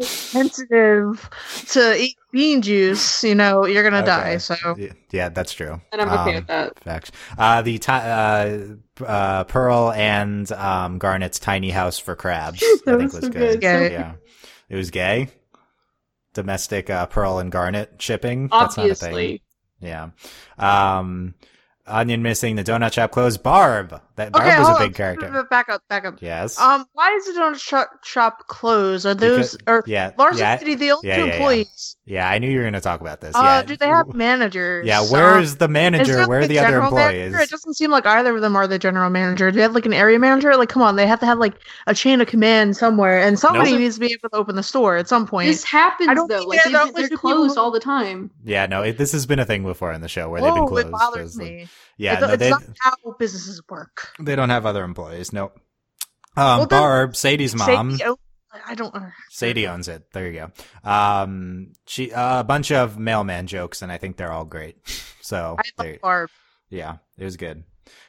[0.04, 1.30] sensitive
[1.70, 4.06] to eat bean juice, you know, you're gonna Okay.
[4.06, 4.38] die.
[4.38, 5.80] So Yeah, yeah, that's true.
[5.92, 6.80] and I'm okay Um, with that.
[6.84, 7.12] Facts.
[7.38, 8.58] Uh, the ti- uh,
[9.06, 12.62] uh, Pearl and um, Garnet's tiny house for crabs.
[12.64, 13.32] I think was was so good.
[13.32, 13.62] good.
[13.62, 13.92] Gay.
[13.92, 14.14] Yeah,
[14.70, 15.30] it was gay.
[16.34, 18.48] Domestic uh, Pearl and Garnet shipping.
[18.50, 19.10] That's not a thing.
[19.14, 19.42] Obviously,
[19.80, 20.10] Yeah.
[20.58, 21.34] Um,
[21.88, 23.42] Onion missing the donut shop closed.
[23.42, 24.00] Barb.
[24.20, 24.94] That Barb okay, was a big on.
[24.94, 25.48] character.
[25.50, 26.16] Back up, back up.
[26.22, 26.60] Yes.
[26.60, 29.06] Um, why is the donut shop, shop closed?
[29.06, 30.12] Are those Because- or yeah.
[30.18, 31.34] Larson yeah, City the only yeah, two yeah, yeah.
[31.34, 31.96] employees?
[32.06, 32.30] yeah.
[32.30, 33.34] I knew you were going to talk about this.
[33.36, 33.62] Uh, yeah.
[33.64, 34.86] do they have managers?
[34.86, 35.00] Yeah.
[35.00, 36.16] Um, Where's the manager?
[36.18, 37.32] there, Where are the other general employees?
[37.32, 37.40] Manager?
[37.44, 39.52] It doesn't seem like either of them are the general manager.
[39.52, 40.56] Do they have like an area manager?
[40.58, 41.54] Like, come on, they have to have like
[41.88, 43.80] a chain of command somewhere, and somebody Nope.
[43.80, 45.48] needs to be able to open the store at some point.
[45.48, 46.40] this happens I don't though.
[46.40, 48.32] think Like they're they, the only they're two people closed all the time.
[48.44, 50.64] Yeah, no, it, this has been a thing before in the show where they've been
[50.64, 50.88] Whoa, closed.
[50.88, 51.68] it bothers 'cause, like- me.
[52.00, 54.08] Yeah, it's, no, it's they not how businesses work.
[54.20, 55.32] they don't have other employees.
[55.34, 55.60] Nope.
[56.38, 58.18] Um, Well, then- Barb, Sadie's mom, Sadie, oh,
[58.66, 58.96] I don't.
[58.96, 60.12] uh, Sadie owns it.
[60.14, 60.90] There you go.
[60.90, 64.78] Um, she uh, a bunch of mailman jokes, and I think they're all great.
[65.22, 66.30] So I there- love Barb.
[66.72, 67.64] yeah, it was good.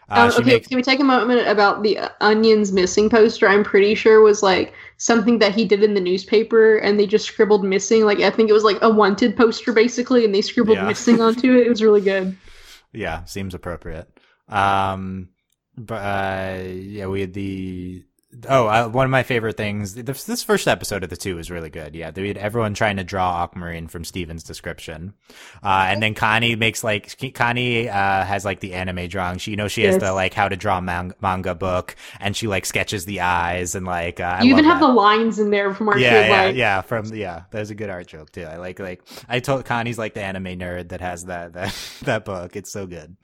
[0.09, 3.47] Uh, Um, okay, makes can we take a moment about the uh, onions missing poster?
[3.47, 7.27] I'm pretty sure was like something that he did in the newspaper, and they just
[7.27, 8.07] scribbled missing.
[8.07, 10.87] Like I think it was like a wanted poster basically, and they scribbled Yeah.
[10.87, 11.67] missing onto it.
[11.67, 12.37] It was really good.
[12.93, 14.09] yeah, seems appropriate.
[14.49, 15.31] Um,
[15.77, 18.05] but uh, yeah, we had the
[18.49, 19.95] oh uh, one of my favorite things.
[19.95, 21.95] This, this first episode of the two was really good.
[21.95, 25.15] Yeah, we had everyone trying to draw Aquamarine from Steven's description,
[25.63, 29.39] uh, and then Connie makes like Connie uh, has like the anime drawing.
[29.39, 32.47] She you know she has the like how to draw man- manga book, and she
[32.47, 34.87] like sketches the eyes and like uh, I you even have that.
[34.87, 36.29] the lines in there from our yeah, kid.
[36.29, 36.81] yeah, like, yeah.
[36.83, 38.45] From yeah, there's a good art joke too.
[38.45, 42.25] I like like I told Connie's like the anime nerd that has that that that
[42.25, 42.57] book.
[42.57, 43.17] It's so good.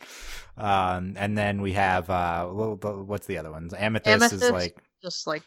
[0.56, 3.74] Um, and then we have uh, what's the other ones?
[3.76, 5.42] Amethyst, is like Just like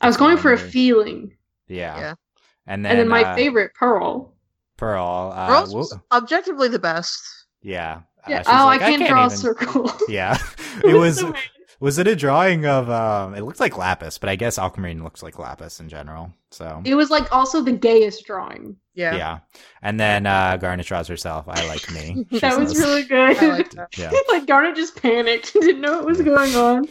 [0.00, 1.36] I was going for a feeling,
[1.68, 2.14] yeah, Yeah.
[2.66, 4.32] and then and then my uh, favorite Pearl.
[4.76, 5.32] Pearl.
[5.34, 7.20] Uh, Rose wo- objectively the best.
[7.62, 8.38] yeah, uh, Yeah.
[8.38, 9.92] she's oh, like, I can't draw even- a circle.
[10.08, 10.38] Yeah,
[10.84, 11.24] it was.
[11.84, 11.86] So bad.
[11.86, 12.88] Was it a drawing of?
[12.90, 16.32] Um, it looks like lapis, but I guess Aquamarine looks like lapis in general.
[16.50, 18.76] So It was like also the gayest drawing.
[18.94, 19.38] Yeah, yeah,
[19.82, 21.46] and then uh, Garnet draws herself.
[21.48, 22.24] I like me.
[22.30, 22.80] she that was says.
[22.80, 23.36] really good.
[23.36, 23.98] I like that.
[23.98, 24.12] Yeah.
[24.28, 26.86] like Garnet just panicked, didn't know what was going on.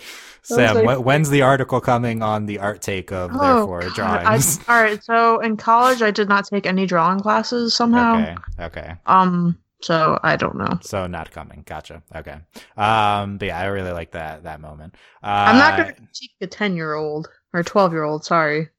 [0.46, 4.60] Sam, like- when's the article coming on the art take of therefore Oh, God, drawings?
[4.68, 8.20] I, all right, so in college, I did not take any drawing classes somehow.
[8.22, 8.96] okay, okay.
[9.06, 10.80] Um, so I don't know.
[10.82, 11.64] So not coming.
[11.66, 12.02] Gotcha.
[12.16, 12.38] Okay.
[12.78, 14.96] Um, but yeah, I really like that that moment.
[15.22, 18.26] Uh, I'm not going to critique a ten year old or twelve year old.
[18.26, 18.70] Sorry.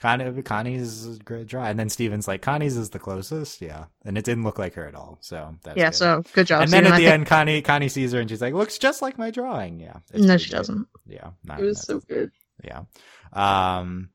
[0.00, 3.60] Connie, Connie's is a great draw, and then Steven's like Connie's is the closest.
[3.60, 5.18] Yeah, and it didn't look like her at all.
[5.22, 5.86] So that's yeah.
[5.90, 5.94] good.
[5.96, 6.62] So good job.
[6.62, 6.92] and then Steven.
[6.92, 9.32] at the think- end, Connie Connie sees her and she's like, "Looks just like my
[9.32, 9.96] drawing." Yeah.
[10.14, 10.56] it's no, she good.
[10.56, 10.86] doesn't.
[11.06, 11.30] Yeah.
[11.44, 12.30] not- It was so good.
[12.62, 12.82] Yeah.
[13.32, 14.10] Um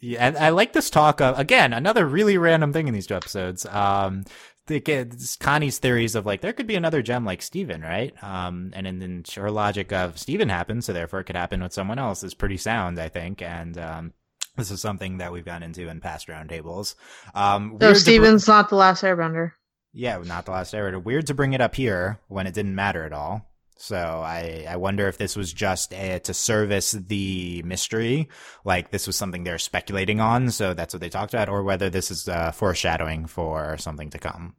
[0.00, 3.14] Yeah, and I like this talk of again another really random thing in these two
[3.14, 3.64] episodes.
[3.66, 4.30] Um, the,
[4.68, 8.14] it's Connie's theories of like there could be another gem like Steven, right?
[8.22, 11.98] Um, and then, her logic of Steven happened, so therefore it could happen with someone
[11.98, 13.42] else is pretty sound, I think.
[13.42, 14.12] And um,
[14.56, 16.94] this is something that we've gone into in past roundtables.
[17.34, 19.52] Um, So weird to br- Steven's not the last airbender.
[19.92, 21.02] yeah, not the last airbender.
[21.02, 23.48] Weird to bring it up here when it didn't matter at all.
[23.82, 28.28] So I, I wonder if this was just uh to service the mystery,
[28.64, 31.90] like this was something they're speculating on, so that's what they talked about, or whether
[31.90, 34.54] this is uh, foreshadowing for something to come.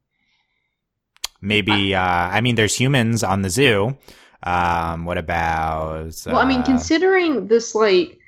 [1.40, 3.98] Maybe, uh, I mean, there's humans on the zoo.
[4.44, 6.14] Um, what about?
[6.26, 8.20] well, I mean, uh, considering this, like,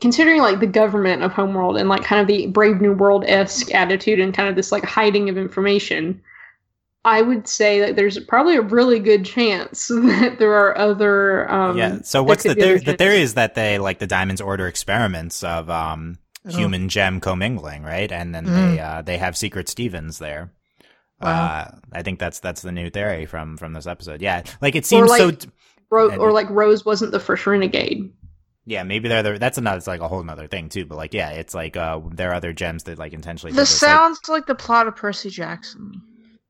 [0.00, 3.74] considering like the government of Homeworld and like kind of the Brave New World esque
[3.74, 6.22] attitude and kind of this like hiding of information,
[7.06, 11.50] I would say that there's probably a really good chance that there are other.
[11.50, 11.98] Um, yeah.
[12.02, 12.78] So what's the theory?
[12.78, 16.50] The theory is that they like the diamonds order experiments of um Oh.
[16.54, 18.12] human gem commingling, right?
[18.12, 18.74] And then Mm.
[18.76, 20.52] they uh they have secret Stevens there.
[21.20, 21.30] Wow.
[21.30, 24.20] Uh, I think that's that's the new theory from from this episode.
[24.20, 25.48] Yeah, like it seems like- so.
[25.90, 28.12] Ro- or like Rose wasn't the first renegade.
[28.66, 29.76] Yeah, maybe they're the, that's another.
[29.78, 30.84] It's like a whole other thing too.
[30.86, 33.52] But like, yeah, it's like uh there are other gems that like intentionally.
[33.52, 33.82] did This this.
[33.82, 35.92] Like, sounds like the plot of Percy Jackson.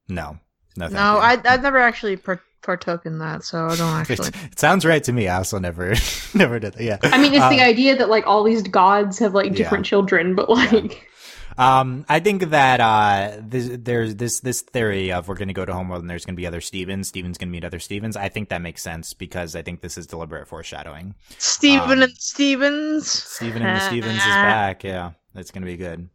[0.09, 0.39] no,
[0.77, 1.21] no, thank No, you.
[1.21, 4.29] I I never actually par- partook in that, so I don't actually.
[4.29, 5.29] It, it sounds right to me.
[5.29, 5.95] I also never
[6.35, 6.75] never did.
[6.75, 6.83] That.
[6.83, 9.85] Yeah, I mean, it's the Um, idea that like all these gods have like different
[9.87, 11.09] children, but like
[11.57, 15.65] Um, I think that uh, this, there's this this theory of we're going to go
[15.65, 17.07] to Homeworld and there's going to be other Stevens.
[17.07, 18.17] Stevens going to meet other Stevens.
[18.17, 21.15] I think that makes sense because I think this is deliberate foreshadowing.
[21.39, 23.09] Steven Um, and Stevens.
[23.09, 24.83] Steven and the Stevens is back.
[24.83, 26.09] Yeah, it's going to be good.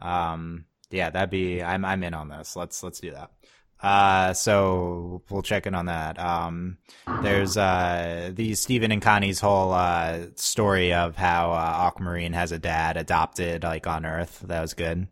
[0.00, 1.60] Um, yeah, that'd be.
[1.60, 2.54] I'm I'm in on this.
[2.54, 3.30] Let's let's do that.
[3.80, 6.18] Uh, so we'll check in on that.
[6.18, 6.78] Um,
[7.22, 12.58] there's uh the Steven and Connie's whole uh story of how uh, Aquamarine has a
[12.58, 14.40] dad adopted like on Earth.
[14.46, 15.06] That was good.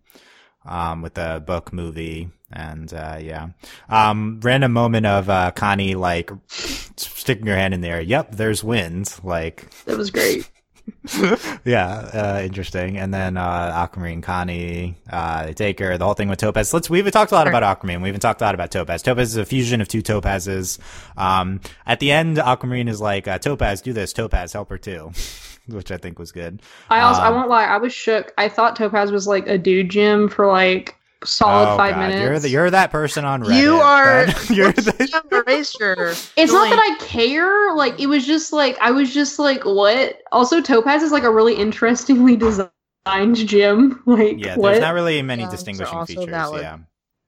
[0.65, 3.51] Um, with the book movie and uh yeah.
[3.89, 8.01] Um, random moment of uh Connie like sticking her hand in there.
[8.01, 9.15] Yep, there's wind.
[9.23, 10.51] Like that was great.
[11.65, 12.97] yeah, uh, interesting.
[12.97, 15.97] And then uh, Aquamarine, Connie, uh, they take her.
[15.99, 16.73] The whole thing with Topaz.
[16.73, 16.89] Let's.
[16.91, 18.03] We haven't talked a lot about Aquamarine.
[18.03, 19.03] We haven't talked a lot about Topaz.
[19.03, 20.79] Topaz is a fusion of two Topazes.
[21.17, 24.13] Um, at the end, Aquamarine is like, uh, "Topaz, do this.
[24.13, 25.13] Topaz, help her too,"
[25.69, 26.63] which I think was good.
[26.91, 28.33] I also I Um, won't lie, I was shook.
[28.39, 32.01] I thought Topaz was like a dude gem for like solid Oh, five God.
[32.09, 32.21] minutes.
[32.23, 33.61] You're the, you're that person on Reddit.
[33.61, 34.27] You are.
[34.55, 36.11] you're the, erase your.
[36.11, 37.75] it's not that I care.
[37.75, 40.19] Like it was just like I was just like what.
[40.33, 42.37] Also, Topaz is like a really interestingly
[43.07, 44.03] designed gem.
[44.07, 44.57] Like yeah.
[44.57, 44.71] what?
[44.71, 46.27] There's not really many Yeah, distinguishing also features.
[46.27, 46.63] valid.
[46.63, 46.79] Yeah.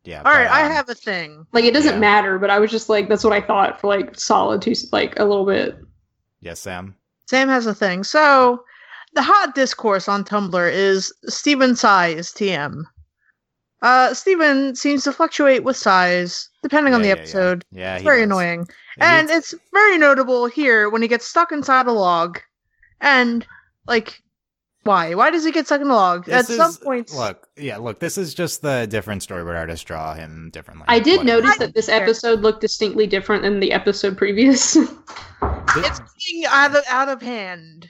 [0.04, 0.22] Yeah.
[0.24, 1.46] All right, but, I um, have a thing.
[1.52, 1.98] like it doesn't Yeah.
[1.98, 5.18] matter, but I was just like that's what I thought for like solid two like
[5.18, 5.76] a little bit.
[6.40, 6.94] Yes, Sam.
[7.26, 8.04] Sam has a thing.
[8.04, 8.62] So,
[9.14, 12.84] the hot discourse on Tumblr is Steven size TM.
[13.82, 17.20] Uh, Steven seems to fluctuate with size depending on the yeah, yeah.
[17.20, 17.64] episode.
[17.70, 17.94] Yeah.
[17.94, 18.24] It's very does.
[18.24, 18.66] annoying.
[18.96, 22.40] He- And it's very notable here when he gets stuck inside a log.
[23.00, 23.46] And,
[23.86, 24.20] like,
[24.82, 25.14] why?
[25.14, 26.28] Why does he get stuck in a log?
[26.28, 27.14] At This some is- points.
[27.14, 30.86] Look, yeah, look, this is just the different storyboard artists draw him differently.
[30.88, 31.42] I did Whatever.
[31.42, 34.76] notice that this episode looked distinctly different than the episode previous.
[35.76, 37.88] It's getting out of, out of hand.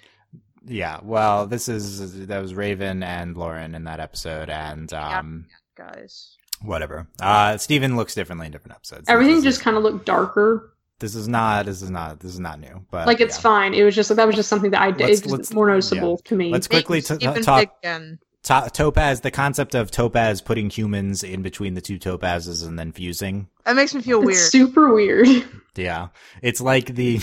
[0.66, 5.46] Yeah, well, this is that was Raven and Lauren in that episode, and um,
[5.78, 6.36] Guys.
[6.60, 7.06] whatever.
[7.22, 9.08] Uh, Steven looks differently in different episodes.
[9.08, 10.72] Everything just kind of looked darker.
[10.98, 11.66] This is not.
[11.66, 12.18] This is not.
[12.20, 12.84] This is not new.
[12.90, 13.42] But like it's yeah.
[13.42, 13.72] fine.
[13.74, 15.06] It was just that was just something that I did.
[15.08, 16.50] Let's- It's let's- more noticeable to me.
[16.50, 17.72] Let's quickly Make t- Steven talk.
[17.82, 18.18] again.
[18.44, 22.92] To- Topaz, the concept of Topaz putting humans in between the two Topazes and then
[22.92, 23.48] fusing.
[23.64, 24.38] That makes me feel it's weird.
[24.38, 25.28] super weird.
[25.76, 26.08] Yeah,
[26.42, 27.18] it's like the,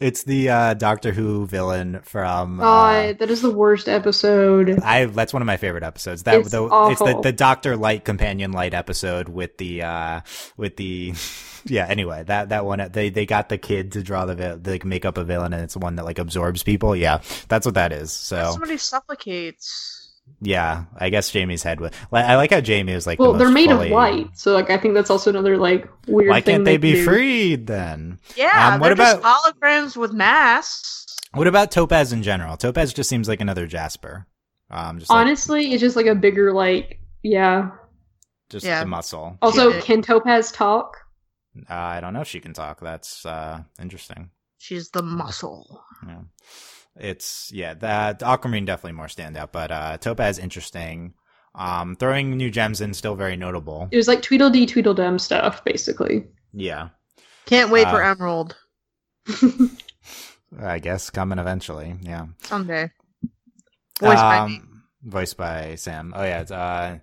[0.00, 2.60] it's the uh, Doctor Who villain from.
[2.60, 4.80] Oh, uh, that is the worst episode.
[4.80, 6.24] I that's one of my favorite episodes.
[6.24, 10.20] That It's the, it's the the Doctor Light companion light episode with the uh
[10.56, 11.14] with the
[11.64, 11.86] yeah.
[11.86, 15.04] Anyway, that that one they they got the kid to draw the vil- like make
[15.04, 16.94] up a villain, and it's one that like absorbs people.
[16.96, 18.12] Yeah, that's what that is.
[18.12, 19.93] So Somebody suffocates.
[20.40, 21.92] Yeah, I guess Jamie's head was.
[22.10, 23.18] Like, I like how Jamie is like.
[23.18, 25.88] the Well, they're made fully- of light, so like I think that's also another like
[26.06, 26.30] weird.
[26.30, 27.04] Why thing can't they can be do.
[27.04, 28.18] freed then?
[28.36, 31.06] Yeah, Um, what they're just about- holograms with masks.
[31.32, 32.56] What about Topaz in general?
[32.56, 34.26] Topaz just seems like another Jasper.
[34.70, 37.70] Um, just like, Honestly, it's just like a bigger like yeah.
[38.50, 38.80] just Yeah.
[38.80, 39.36] the muscle.
[39.42, 39.80] Also, Yeah.
[39.80, 40.96] can Topaz talk?
[41.70, 42.80] Uh, I don't know if she can talk.
[42.80, 44.30] That's uh interesting.
[44.58, 45.84] She's the muscle.
[46.06, 46.20] Yeah.
[46.96, 51.14] It's yeah, that Aquamarine definitely more standout, but uh Topaz interesting.
[51.54, 53.88] Um throwing new gems in still very notable.
[53.90, 56.26] It was like Tweedledee Tweedledum stuff, basically.
[56.52, 56.90] Yeah.
[57.46, 58.56] Can't wait for Uh, Emerald
[60.60, 61.96] I guess coming eventually.
[62.02, 62.26] Yeah.
[62.42, 62.90] someday.
[64.00, 64.56] Voiced by me.
[64.56, 66.12] Um, voiced by Sam.
[66.16, 66.98] Oh yeah, it's uh,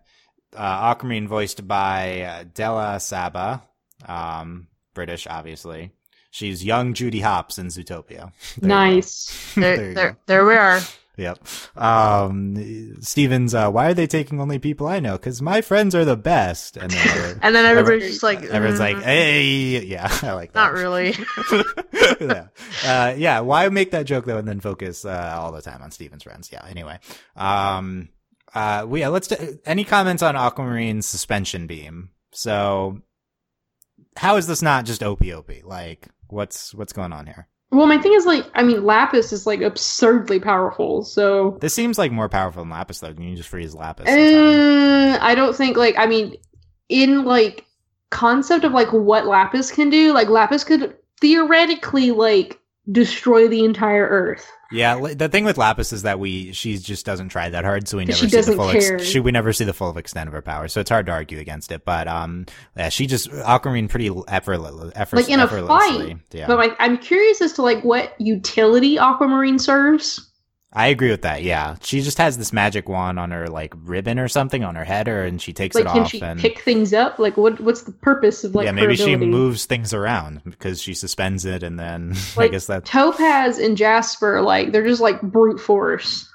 [0.55, 0.57] uh,
[0.91, 3.63] Aquamarine voiced by uh, Della Saba,
[4.05, 5.91] um, British, obviously.
[6.31, 8.31] She's young Judy Hopps in Zootopia.
[8.57, 8.67] There.
[8.69, 9.53] Nice.
[9.55, 10.79] There There, there, there we are.
[11.17, 11.45] Yep.
[11.77, 15.11] Um, Stevens, uh, why are they taking only people I know?
[15.17, 16.77] Because my friends are the best.
[16.77, 20.53] And then And then everybody's Every- just like, everyone's like, "Mm, hey, yeah, I like
[20.53, 20.59] that.
[20.59, 21.13] not really.
[22.21, 22.47] yeah.
[22.85, 23.41] Uh, yeah.
[23.41, 26.49] Why make that joke though, and then focus uh, all the time on Steven's friends?
[26.51, 26.65] Yeah.
[26.67, 26.97] Anyway.
[27.35, 28.07] Um.
[28.53, 28.85] Uh.
[28.87, 29.09] We, yeah.
[29.09, 29.27] Let's.
[29.27, 32.11] Do, any comments on Aquamarine's suspension beam?
[32.31, 33.01] So,
[34.15, 35.61] how is this not just opie opie?
[35.63, 37.47] Like, what's what's going on here?
[37.71, 41.03] Well, my thing is like, I mean, Lapis is like absurdly powerful.
[41.03, 43.13] So, This seems like more powerful than Lapis though.
[43.13, 44.09] Can you just freeze Lapis?
[44.09, 46.35] uh, I don't think like, I mean,
[46.89, 47.65] in like
[48.09, 52.59] concept of like what Lapis can do, like Lapis could theoretically like
[52.91, 54.51] destroy the entire Earth.
[54.71, 57.97] Yeah, the thing with Lapis is that we she just doesn't try that hard, so
[57.97, 60.33] we never She see the full ex- she, we never see the full extent of
[60.33, 60.67] her power.
[60.67, 61.83] So it's hard to argue against it.
[61.85, 62.45] But um,
[62.77, 66.07] yeah, she just Aquamarine pretty effortless, effort, Like, in a effortlessly.
[66.13, 70.30] fight, yeah, But like, I'm curious as to like what utility Aquamarine serves.
[70.73, 71.43] I agree with that.
[71.43, 74.85] Yeah, she just has this magic wand on her like ribbon or something on her
[74.85, 76.39] head, or and she takes Like, it can off she and.
[76.39, 77.19] pick things up?
[77.19, 78.63] Like, what what's the purpose of like?
[78.65, 82.67] yeah, her maybe she moves things around because she suspends it, and then I guess
[82.67, 86.25] that Topaz and Jasper, like they're just like brute force.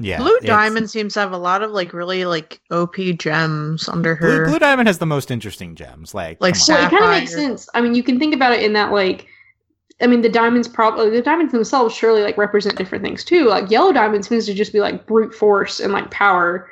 [0.00, 0.18] yeah.
[0.18, 4.16] Blue it's- Diamond seems to have a lot of like really like OP gems under
[4.16, 4.46] Blue, her.
[4.46, 6.12] Blue Diamond has the most interesting gems.
[6.14, 6.80] Like, Like come on.
[6.82, 7.48] Well, it kind of makes Sapphire.
[7.48, 7.68] sense.
[7.72, 9.26] I mean, you can think about it in that like,
[10.00, 13.44] I mean, the diamonds probably the diamonds themselves surely like represent different things too.
[13.46, 16.68] Like yellow diamond seems to just be like brute force and like power.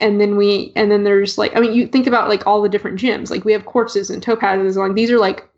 [0.00, 2.68] And then we, and then there's like, I mean, you think about like all the
[2.68, 3.32] different gems.
[3.32, 4.76] Like we have quartzes and topazes.
[4.76, 5.48] And, like these are like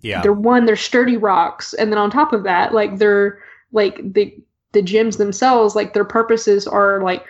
[0.00, 3.42] yeah, they're one they're sturdy rocks and then on top of that like they're
[3.72, 4.34] like the
[4.72, 7.24] the gems themselves like their purposes are like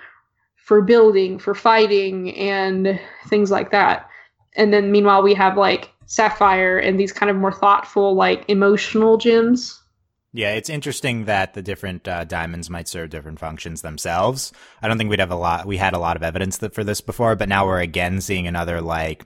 [0.57, 4.09] for building for fighting and things like that
[4.55, 9.17] and then meanwhile we have like sapphire and these kind of more thoughtful like emotional
[9.17, 9.81] gems
[10.35, 14.53] Yeah, it's interesting that the different uh, diamonds might serve different functions themselves.
[14.83, 15.67] I don't think we'd have a lot.
[15.67, 18.47] We had a lot of evidence that for this before, but now we're again seeing
[18.47, 19.25] another like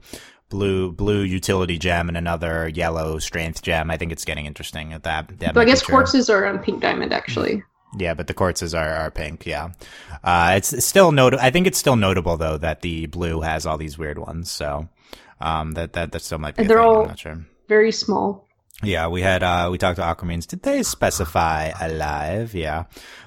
[0.49, 3.91] blue blue utility gem and another yellow strength gem.
[3.91, 5.29] I think it's getting interesting at that.
[5.41, 7.63] that but i guess quartzes are on pink diamond actually
[7.99, 9.47] Yeah, but the quartzes are, are pink.
[9.47, 9.71] Yeah,
[10.23, 11.35] uh, it's it's still not.
[11.35, 14.51] I think it's still notable though that the blue has all these weird ones.
[14.51, 14.89] So
[15.41, 16.63] um, that that that still might be.
[16.63, 17.47] And a they're thing, all- I'm not sure.
[17.69, 18.47] very small
[18.83, 20.47] Yeah, we had uh we talked to Aquamarines.
[20.47, 22.55] Did they specify alive?
[22.55, 22.85] Yeah.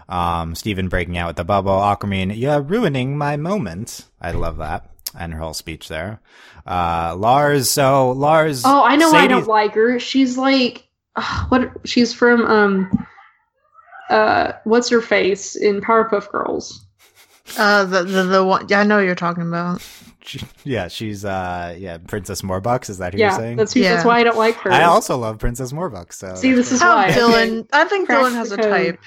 [0.08, 1.82] Um Steven breaking out with the bubble.
[1.82, 4.06] Aquamarine, you're ruining my moment.
[4.22, 4.90] I love that.
[5.18, 6.22] And her whole speech there.
[6.68, 10.86] Uh Lars, so Lars oh i know why i don't like her she's like
[11.16, 13.08] ugh, what she's from um
[14.10, 16.86] uh what's her face in powerpuff girls
[17.58, 18.68] Uh, the the the one.
[18.70, 19.82] Yeah, I know what you're talking about.
[20.30, 23.58] She- yeah, she's uh yeah, Princess Morbucks, is that who yeah, you're saying?
[23.58, 24.72] that's who, that's why I don't like her.
[24.72, 27.12] I also love Princess Morbucks, so See, this is How why.
[27.12, 27.68] Dylan?
[27.74, 29.00] I think Crack Dylan has a type.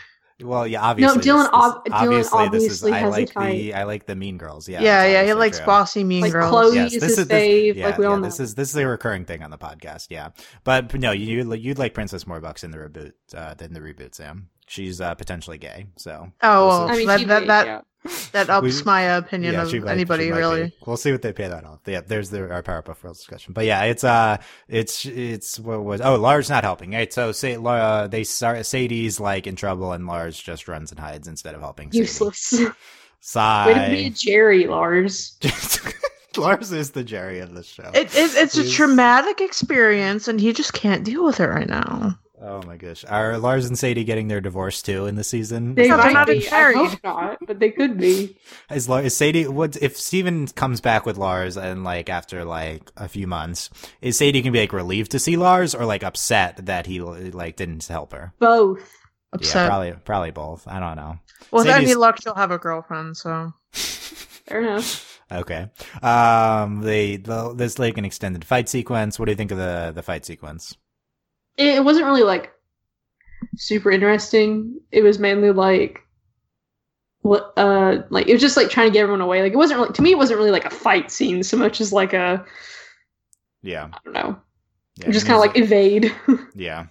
[0.43, 1.23] well, yeah, obviously.
[1.23, 2.03] Dylan this- ob- this- Dylan
[2.33, 3.75] obviously this is obviously I has a like the type.
[3.77, 4.69] I like the mean girls.
[4.69, 4.81] Yeah.
[4.83, 5.67] Yeah, yeah, he obviously likes true.
[5.67, 6.51] bossy mean Like girls.
[6.51, 8.25] Chloe- Yes, is this his is this, fave, yeah, like we all know.
[8.25, 10.09] this is this is a recurring thing on the podcast.
[10.11, 10.31] Yeah,
[10.65, 14.49] but no, you you'd like Princess Morbucks in the reboot uh, in the reboot, Sam.
[14.67, 17.81] She's uh, potentially gay, so Oh, well, I mean, that she that that, yeah.
[18.33, 20.65] that ups We- my opinion yeah, of might- anybody really.
[20.65, 20.73] be.
[20.87, 21.81] We'll see what they pay that off.
[21.87, 23.53] Yeah, there's the our Powerpuff Girls discussion.
[23.53, 24.39] But yeah, it's uh,
[24.69, 26.93] it's it's what was oh Lars not helping.
[26.93, 30.99] Right, so say uh, they start Sadie's like in trouble, and Lars just runs and
[31.01, 31.91] hides instead of helping.
[31.93, 32.55] Useless.
[33.21, 33.67] Sigh.
[33.67, 35.39] Way to be a Jerry, Lars.
[36.37, 37.89] Lars is the Jerry of the show.
[37.95, 42.19] It, it, it's a traumatic experience, and he just can't deal with it right now.
[42.45, 43.05] Oh my gosh.
[43.09, 45.77] Are Lars and Sadie getting their divorce too in the season?
[45.77, 46.49] They Is that they're might not be.
[46.49, 46.77] I married.
[46.77, 48.37] hope not, but they could be.
[48.71, 52.91] Is, Lar- is Sadie what if Steven comes back with Lars and like after like
[52.97, 53.71] a few months,
[54.01, 57.55] is Sadie gonna be like relieved to see Lars or like upset that he like
[57.57, 58.33] didn't help her?
[58.41, 58.81] Both.
[59.41, 60.67] Yeah, probably probably both.
[60.67, 61.19] I don't know.
[61.53, 63.17] Well, with any Sadie's- luck, she'll have a girlfriend.
[63.17, 65.21] So Fair enough.
[65.31, 65.71] Okay.
[66.03, 69.19] Um they the, there's like an extended fight sequence.
[69.19, 70.77] What do you think of the the fight sequence?
[71.57, 72.53] It, it wasn't really like
[73.57, 74.81] super interesting.
[74.91, 76.01] It was mainly like
[77.21, 79.43] what uh like it was just like trying to get everyone away.
[79.43, 81.81] Like it wasn't really to me it wasn't really like a fight scene so much
[81.81, 82.45] as like a
[83.63, 83.89] Yeah.
[83.93, 84.41] I don't know.
[84.97, 86.15] yeah just kind of like evade.
[86.55, 86.87] Yeah,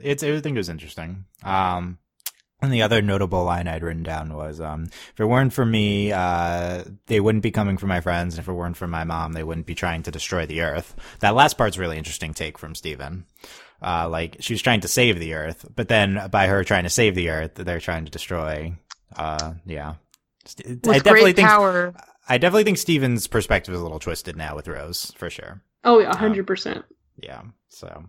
[0.00, 0.22] it's.
[0.22, 1.24] I think it was interesting.
[1.42, 1.98] Um,
[2.62, 6.12] and the other notable line I'd written down was, um, if it weren't for me,
[6.12, 8.34] uh, they wouldn't be coming for my friends.
[8.34, 10.94] And if it weren't for my mom, they wouldn't be trying to destroy the earth.
[11.20, 13.24] That last part's really interesting take from Steven.
[13.82, 16.90] Uh, like she was trying to save the earth, but then by her trying to
[16.90, 18.74] save the earth, they're trying to destroy
[19.16, 19.94] Uh, yeah.
[20.56, 21.94] With I definitely great think power.
[22.28, 25.62] I definitely think Steven's perspective is a little twisted now with Rose for sure.
[25.84, 26.84] Oh yeah, hundred percent.
[27.16, 27.42] Yeah.
[27.68, 28.04] So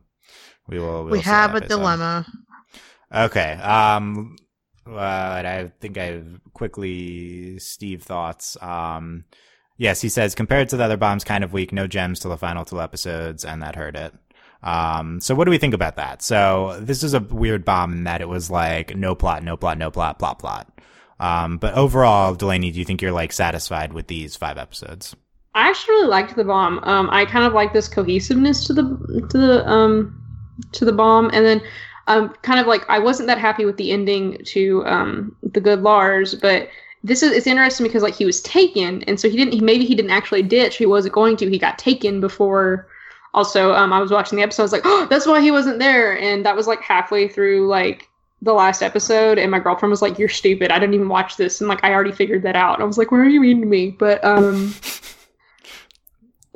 [0.68, 1.06] we will.
[1.06, 1.72] we we'll see have a happens.
[1.72, 2.26] Um, dilemma.
[3.14, 3.54] Okay.
[3.54, 4.36] Um.
[4.88, 8.62] Uh, I think I've quickly Steve thoughts.
[8.62, 9.26] Um.
[9.78, 11.72] Yes, he says compared to the other bombs, kind of weak.
[11.72, 14.14] No gems till the final two episodes, and that hurt it.
[14.64, 15.20] Um.
[15.22, 16.22] So what do we think about that?
[16.22, 19.78] So this is a weird bomb in that it was like no plot, no plot,
[19.78, 20.82] no plot, plot, plot.
[21.20, 21.58] Um.
[21.58, 25.16] But overall, Delaney, do you think you're like satisfied with these five episodes?
[25.54, 26.80] I actually really liked the bomb.
[26.84, 30.18] Um, I kind of like this cohesiveness to the to the um
[30.72, 31.62] to the bomb, and then
[32.08, 35.82] um kind of like I wasn't that happy with the ending to um the good
[35.82, 36.70] Lars, but
[37.04, 39.54] this is it's interesting because like he was taken, and so he didn't.
[39.54, 40.78] He, maybe he didn't actually ditch.
[40.78, 41.50] He wasn't going to.
[41.50, 42.88] He got taken before.
[43.34, 44.64] Also, um, I was watching the episode.
[44.64, 47.68] I was like, oh, that's why he wasn't there, and that was like halfway through
[47.68, 48.10] like
[48.42, 50.72] the last episode, and my girlfriend was like, "You're stupid.
[50.72, 52.76] I didn't even watch this," and like I already figured that out.
[52.76, 54.68] And I was like, "Why are you mean to me?" But um.
[54.68, 54.82] Like,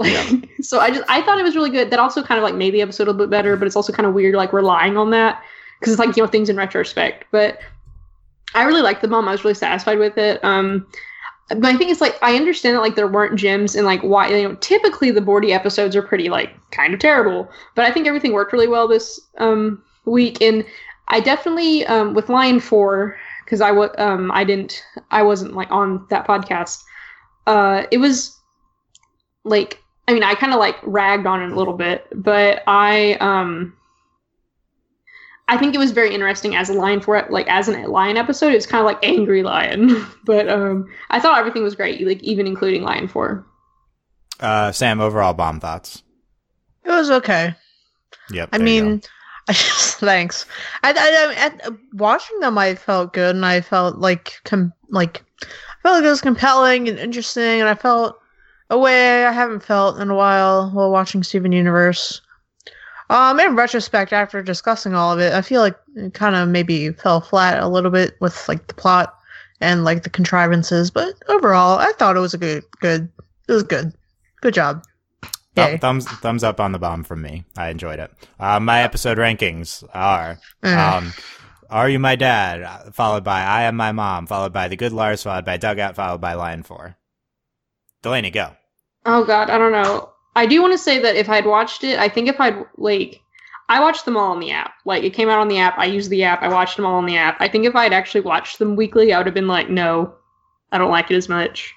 [0.04, 0.30] Yeah.
[0.62, 1.90] so I just I thought it was really good.
[1.90, 3.94] That also kind of like made the episode a little bit better, but it's also
[3.94, 5.42] kind of weird like relying on that
[5.80, 7.26] because it's like you know things in retrospect.
[7.32, 7.60] But
[8.54, 10.44] I really liked the mom I was really satisfied with it.
[10.44, 10.88] Um,
[11.50, 14.30] but I think it's like I understand that like there weren't gems and like why
[14.30, 18.08] you know typically the Bordy episodes are pretty like kind of terrible, but I think
[18.08, 20.66] everything worked really well this um week and
[21.08, 25.72] I definitely um with Lion Four because I was um I didn't I wasn't like
[25.72, 26.84] on that podcast.
[27.46, 28.40] Uh, it was
[29.44, 33.14] like I mean, I kind of like ragged on it a little bit, but I
[33.16, 33.75] um
[35.48, 38.18] I think it was very interesting as a lion for it, like as a lion
[38.18, 38.52] episode.
[38.52, 42.22] It was kind of like angry lion, but um I thought everything was great, like
[42.24, 43.46] even including lion four.
[44.40, 46.04] Uh, Sam, overall bomb thoughts.
[46.84, 47.56] It was okay.
[48.32, 48.50] Yep.
[48.52, 49.02] I mean,
[49.48, 50.46] I just thanks.
[50.84, 55.24] I, I, I, I- watching them, I felt good, and I felt like com- like
[55.42, 55.46] I
[55.84, 58.20] felt like it was compelling and interesting, and I felt
[58.70, 62.22] a way I haven't felt in a while while watching Steven Universe.
[63.10, 66.92] Um, in retrospect, after discussing all of it, I feel like it kind of maybe
[66.92, 69.14] fell flat a little bit with like the plot
[69.62, 73.08] and like the contrivances, but overall, I thought it was a good, good.
[73.48, 73.94] It was good.
[74.42, 74.84] Good job.
[75.56, 75.64] go.
[75.64, 75.70] Yay.
[75.70, 77.46] Th- thumbs thumbs up on the bomb from me.
[77.56, 78.12] I enjoyed it.
[78.40, 80.74] Uh, my episode rankings are Eh.
[80.76, 81.14] um,
[81.70, 82.64] Are You My Dad?
[82.64, 84.26] uh, Followed by I Am My Mom.
[84.28, 85.24] Followed by The Good Lars.
[85.24, 85.96] Followed by Dugout.
[85.96, 86.98] Followed by Lion Four.
[88.02, 88.52] Delaney, go.
[89.06, 90.10] Oh god, I don't know.
[90.36, 93.22] I do want to say that if I'd watched it, I think if I'd like
[93.68, 94.74] I watched them all on the app.
[94.86, 96.96] Like it came out on the app, I used the app, I watched them all
[96.96, 97.38] on the app.
[97.40, 100.14] I think if I'd actually watched them weekly, I would have been like, no,
[100.72, 101.74] I don't like it as much.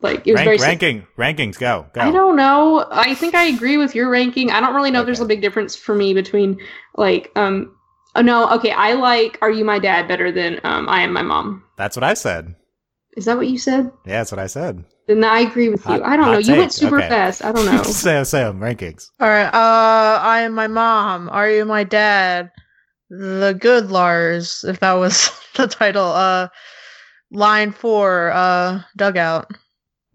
[0.00, 1.58] Like it was Rank, very ranking rankings.
[1.58, 2.02] Go go.
[2.02, 2.86] I don't know.
[2.90, 4.50] I think I agree with your ranking.
[4.50, 6.60] I don't really know if there's a big difference for me between
[6.96, 7.74] like um
[8.14, 11.22] oh no, okay, I like Are You My Dad better than um I Am My
[11.22, 11.64] Mom.
[11.76, 12.54] That's what I said.
[13.16, 13.90] Is that what you said?
[14.06, 14.84] Yeah, that's what I said.
[15.06, 16.02] Then I agree with you.
[16.02, 16.38] I don't hot know.
[16.38, 17.08] You went super Okay.
[17.08, 17.44] fast.
[17.44, 17.82] I don't know.
[17.84, 19.08] Sam, Sam, rankings.
[19.20, 19.46] All right.
[19.46, 21.28] Uh, I am my mom.
[21.30, 22.50] Are you my dad?
[23.10, 26.06] The good Lars, if that was the title.
[26.06, 26.48] Uh,
[27.30, 28.32] Lion Four.
[28.32, 29.52] Uh, dugout.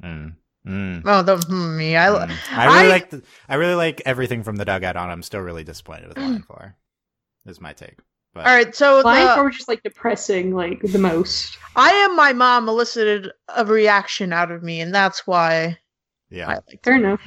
[0.04, 0.36] Mm.
[0.68, 1.02] Mm.
[1.06, 1.96] Oh, the hmm, me.
[1.96, 2.08] I.
[2.08, 2.38] Mm.
[2.52, 3.10] I really I- like.
[3.12, 5.10] The, I really like everything from the dugout on.
[5.10, 6.76] I'm still really disappointed with Lion Four.
[7.46, 7.98] Is my take.
[8.34, 8.76] But All right.
[8.76, 11.58] So Lion the Four just like depressing, like the most.
[11.76, 15.78] I am my mom elicited a reaction out of me, and that's why
[16.30, 17.00] yeah, I liked Fair it.
[17.04, 17.22] enough.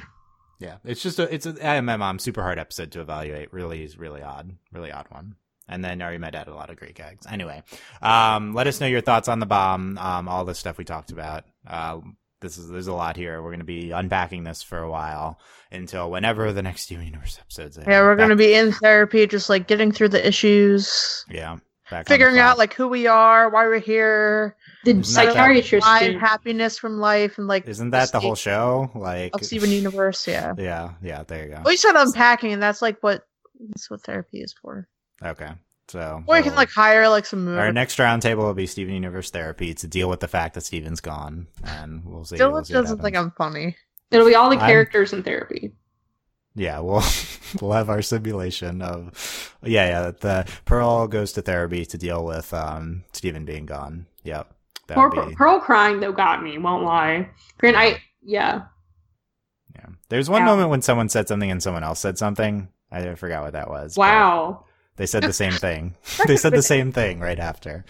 [0.59, 0.77] yeah.
[0.85, 1.33] It's just a.
[1.33, 1.55] It's a.
[1.65, 2.19] I am my mom.
[2.19, 3.51] Super hard episode to evaluate.
[3.53, 4.55] Really is really odd.
[4.71, 5.35] Really odd one.
[5.67, 6.47] And then Are You My Dad?
[6.47, 7.25] A lot of great gags.
[7.25, 7.63] Anyway,
[8.01, 9.97] um, let us know your thoughts on the bomb.
[9.97, 11.45] Um, all the stuff we talked about.
[11.65, 11.99] Uh,
[12.43, 13.41] this is there's a lot here.
[13.41, 15.39] We're going to be unpacking this for a while
[15.71, 17.77] until whenever the next Steven Universe episodes.
[17.77, 21.57] Yeah, we're gonna be in therapy, just like getting through the issues, Yeah.
[21.91, 25.85] Back figuring out like who we are, why we're here, The psychiatrist.
[25.85, 28.89] find happiness from life, and like Isn't that the whole show?
[28.95, 30.25] Like, of Steven Universe?
[30.27, 30.53] Yeah.
[30.57, 31.23] yeah, yeah.
[31.23, 31.61] There you go.
[31.63, 33.23] Well, you said unpacking, and that's like what
[33.69, 34.87] that's what therapy is for.
[35.21, 35.49] Okay,
[35.87, 37.59] so Or you can like hire like some movie.
[37.59, 41.01] our next roundtable will be Steven Universe therapy to deal with the fact that Steven's
[41.01, 42.37] gone, and we'll see.
[42.37, 43.15] we'll Dylan see doesn't think.
[43.17, 43.75] I'm funny.
[44.11, 45.73] It'll be all the I'm- characters in therapy.
[46.55, 47.03] Yeah, we'll
[47.61, 50.11] we'll have our simulation of yeah, yeah.
[50.11, 54.05] The Pearl goes to therapy to deal with um Steven being gone.
[54.23, 54.53] Yep,
[54.87, 56.57] that Pearl, would be Pearl crying though got me.
[56.59, 57.29] Won't lie.
[57.57, 58.63] Grant, I yeah.
[59.75, 59.87] yeah.
[60.09, 60.45] There's one Yeah.
[60.45, 62.67] moment when someone said something and someone else said something.
[62.91, 63.95] I forgot what that was.
[63.95, 64.65] but- Wow.
[64.95, 65.95] They said the same thing.
[66.27, 67.83] they said the same thing right after.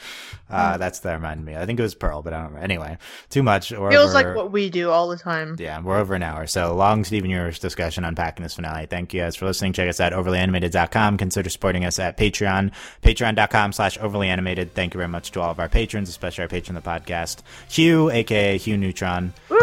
[0.49, 1.56] Uh, that's that reminded me.
[1.56, 2.64] I think it was Pearl, but I don't remember.
[2.64, 2.97] Anyway,
[3.30, 3.72] too much.
[3.72, 5.56] We're Feels over- like what we do all the time.
[5.60, 6.45] yeah, we're over an hour.
[6.47, 8.86] So long Steven Universe discussion unpacking this finale.
[8.86, 9.74] Thank you guys for listening.
[9.74, 11.18] Check us out at overlyanimated.com.
[11.18, 14.72] Consider supporting us at Patreon, patreon.com slash overlyanimated.
[14.72, 17.38] Thank you very much to all of our patrons, especially our patron of the podcast,
[17.70, 19.34] Hugh, aka Hugh Neutron.
[19.49, 19.56] Uh,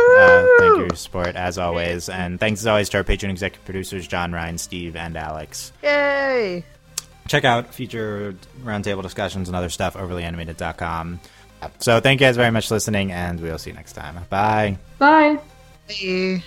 [0.59, 2.09] thank you for your support as always.
[2.09, 5.73] And thanks as always to our patron executive producers, John, Ryan, Steve, and Alex.
[5.85, 6.65] Yay!
[7.31, 11.21] Check out future roundtable discussions and other stuff, overlyanimated.com.
[11.79, 14.17] So thank you guys very much for listening, and we'll see you next time.
[14.29, 14.79] Bye.
[14.99, 15.39] Bye.
[15.87, 16.43] Bye.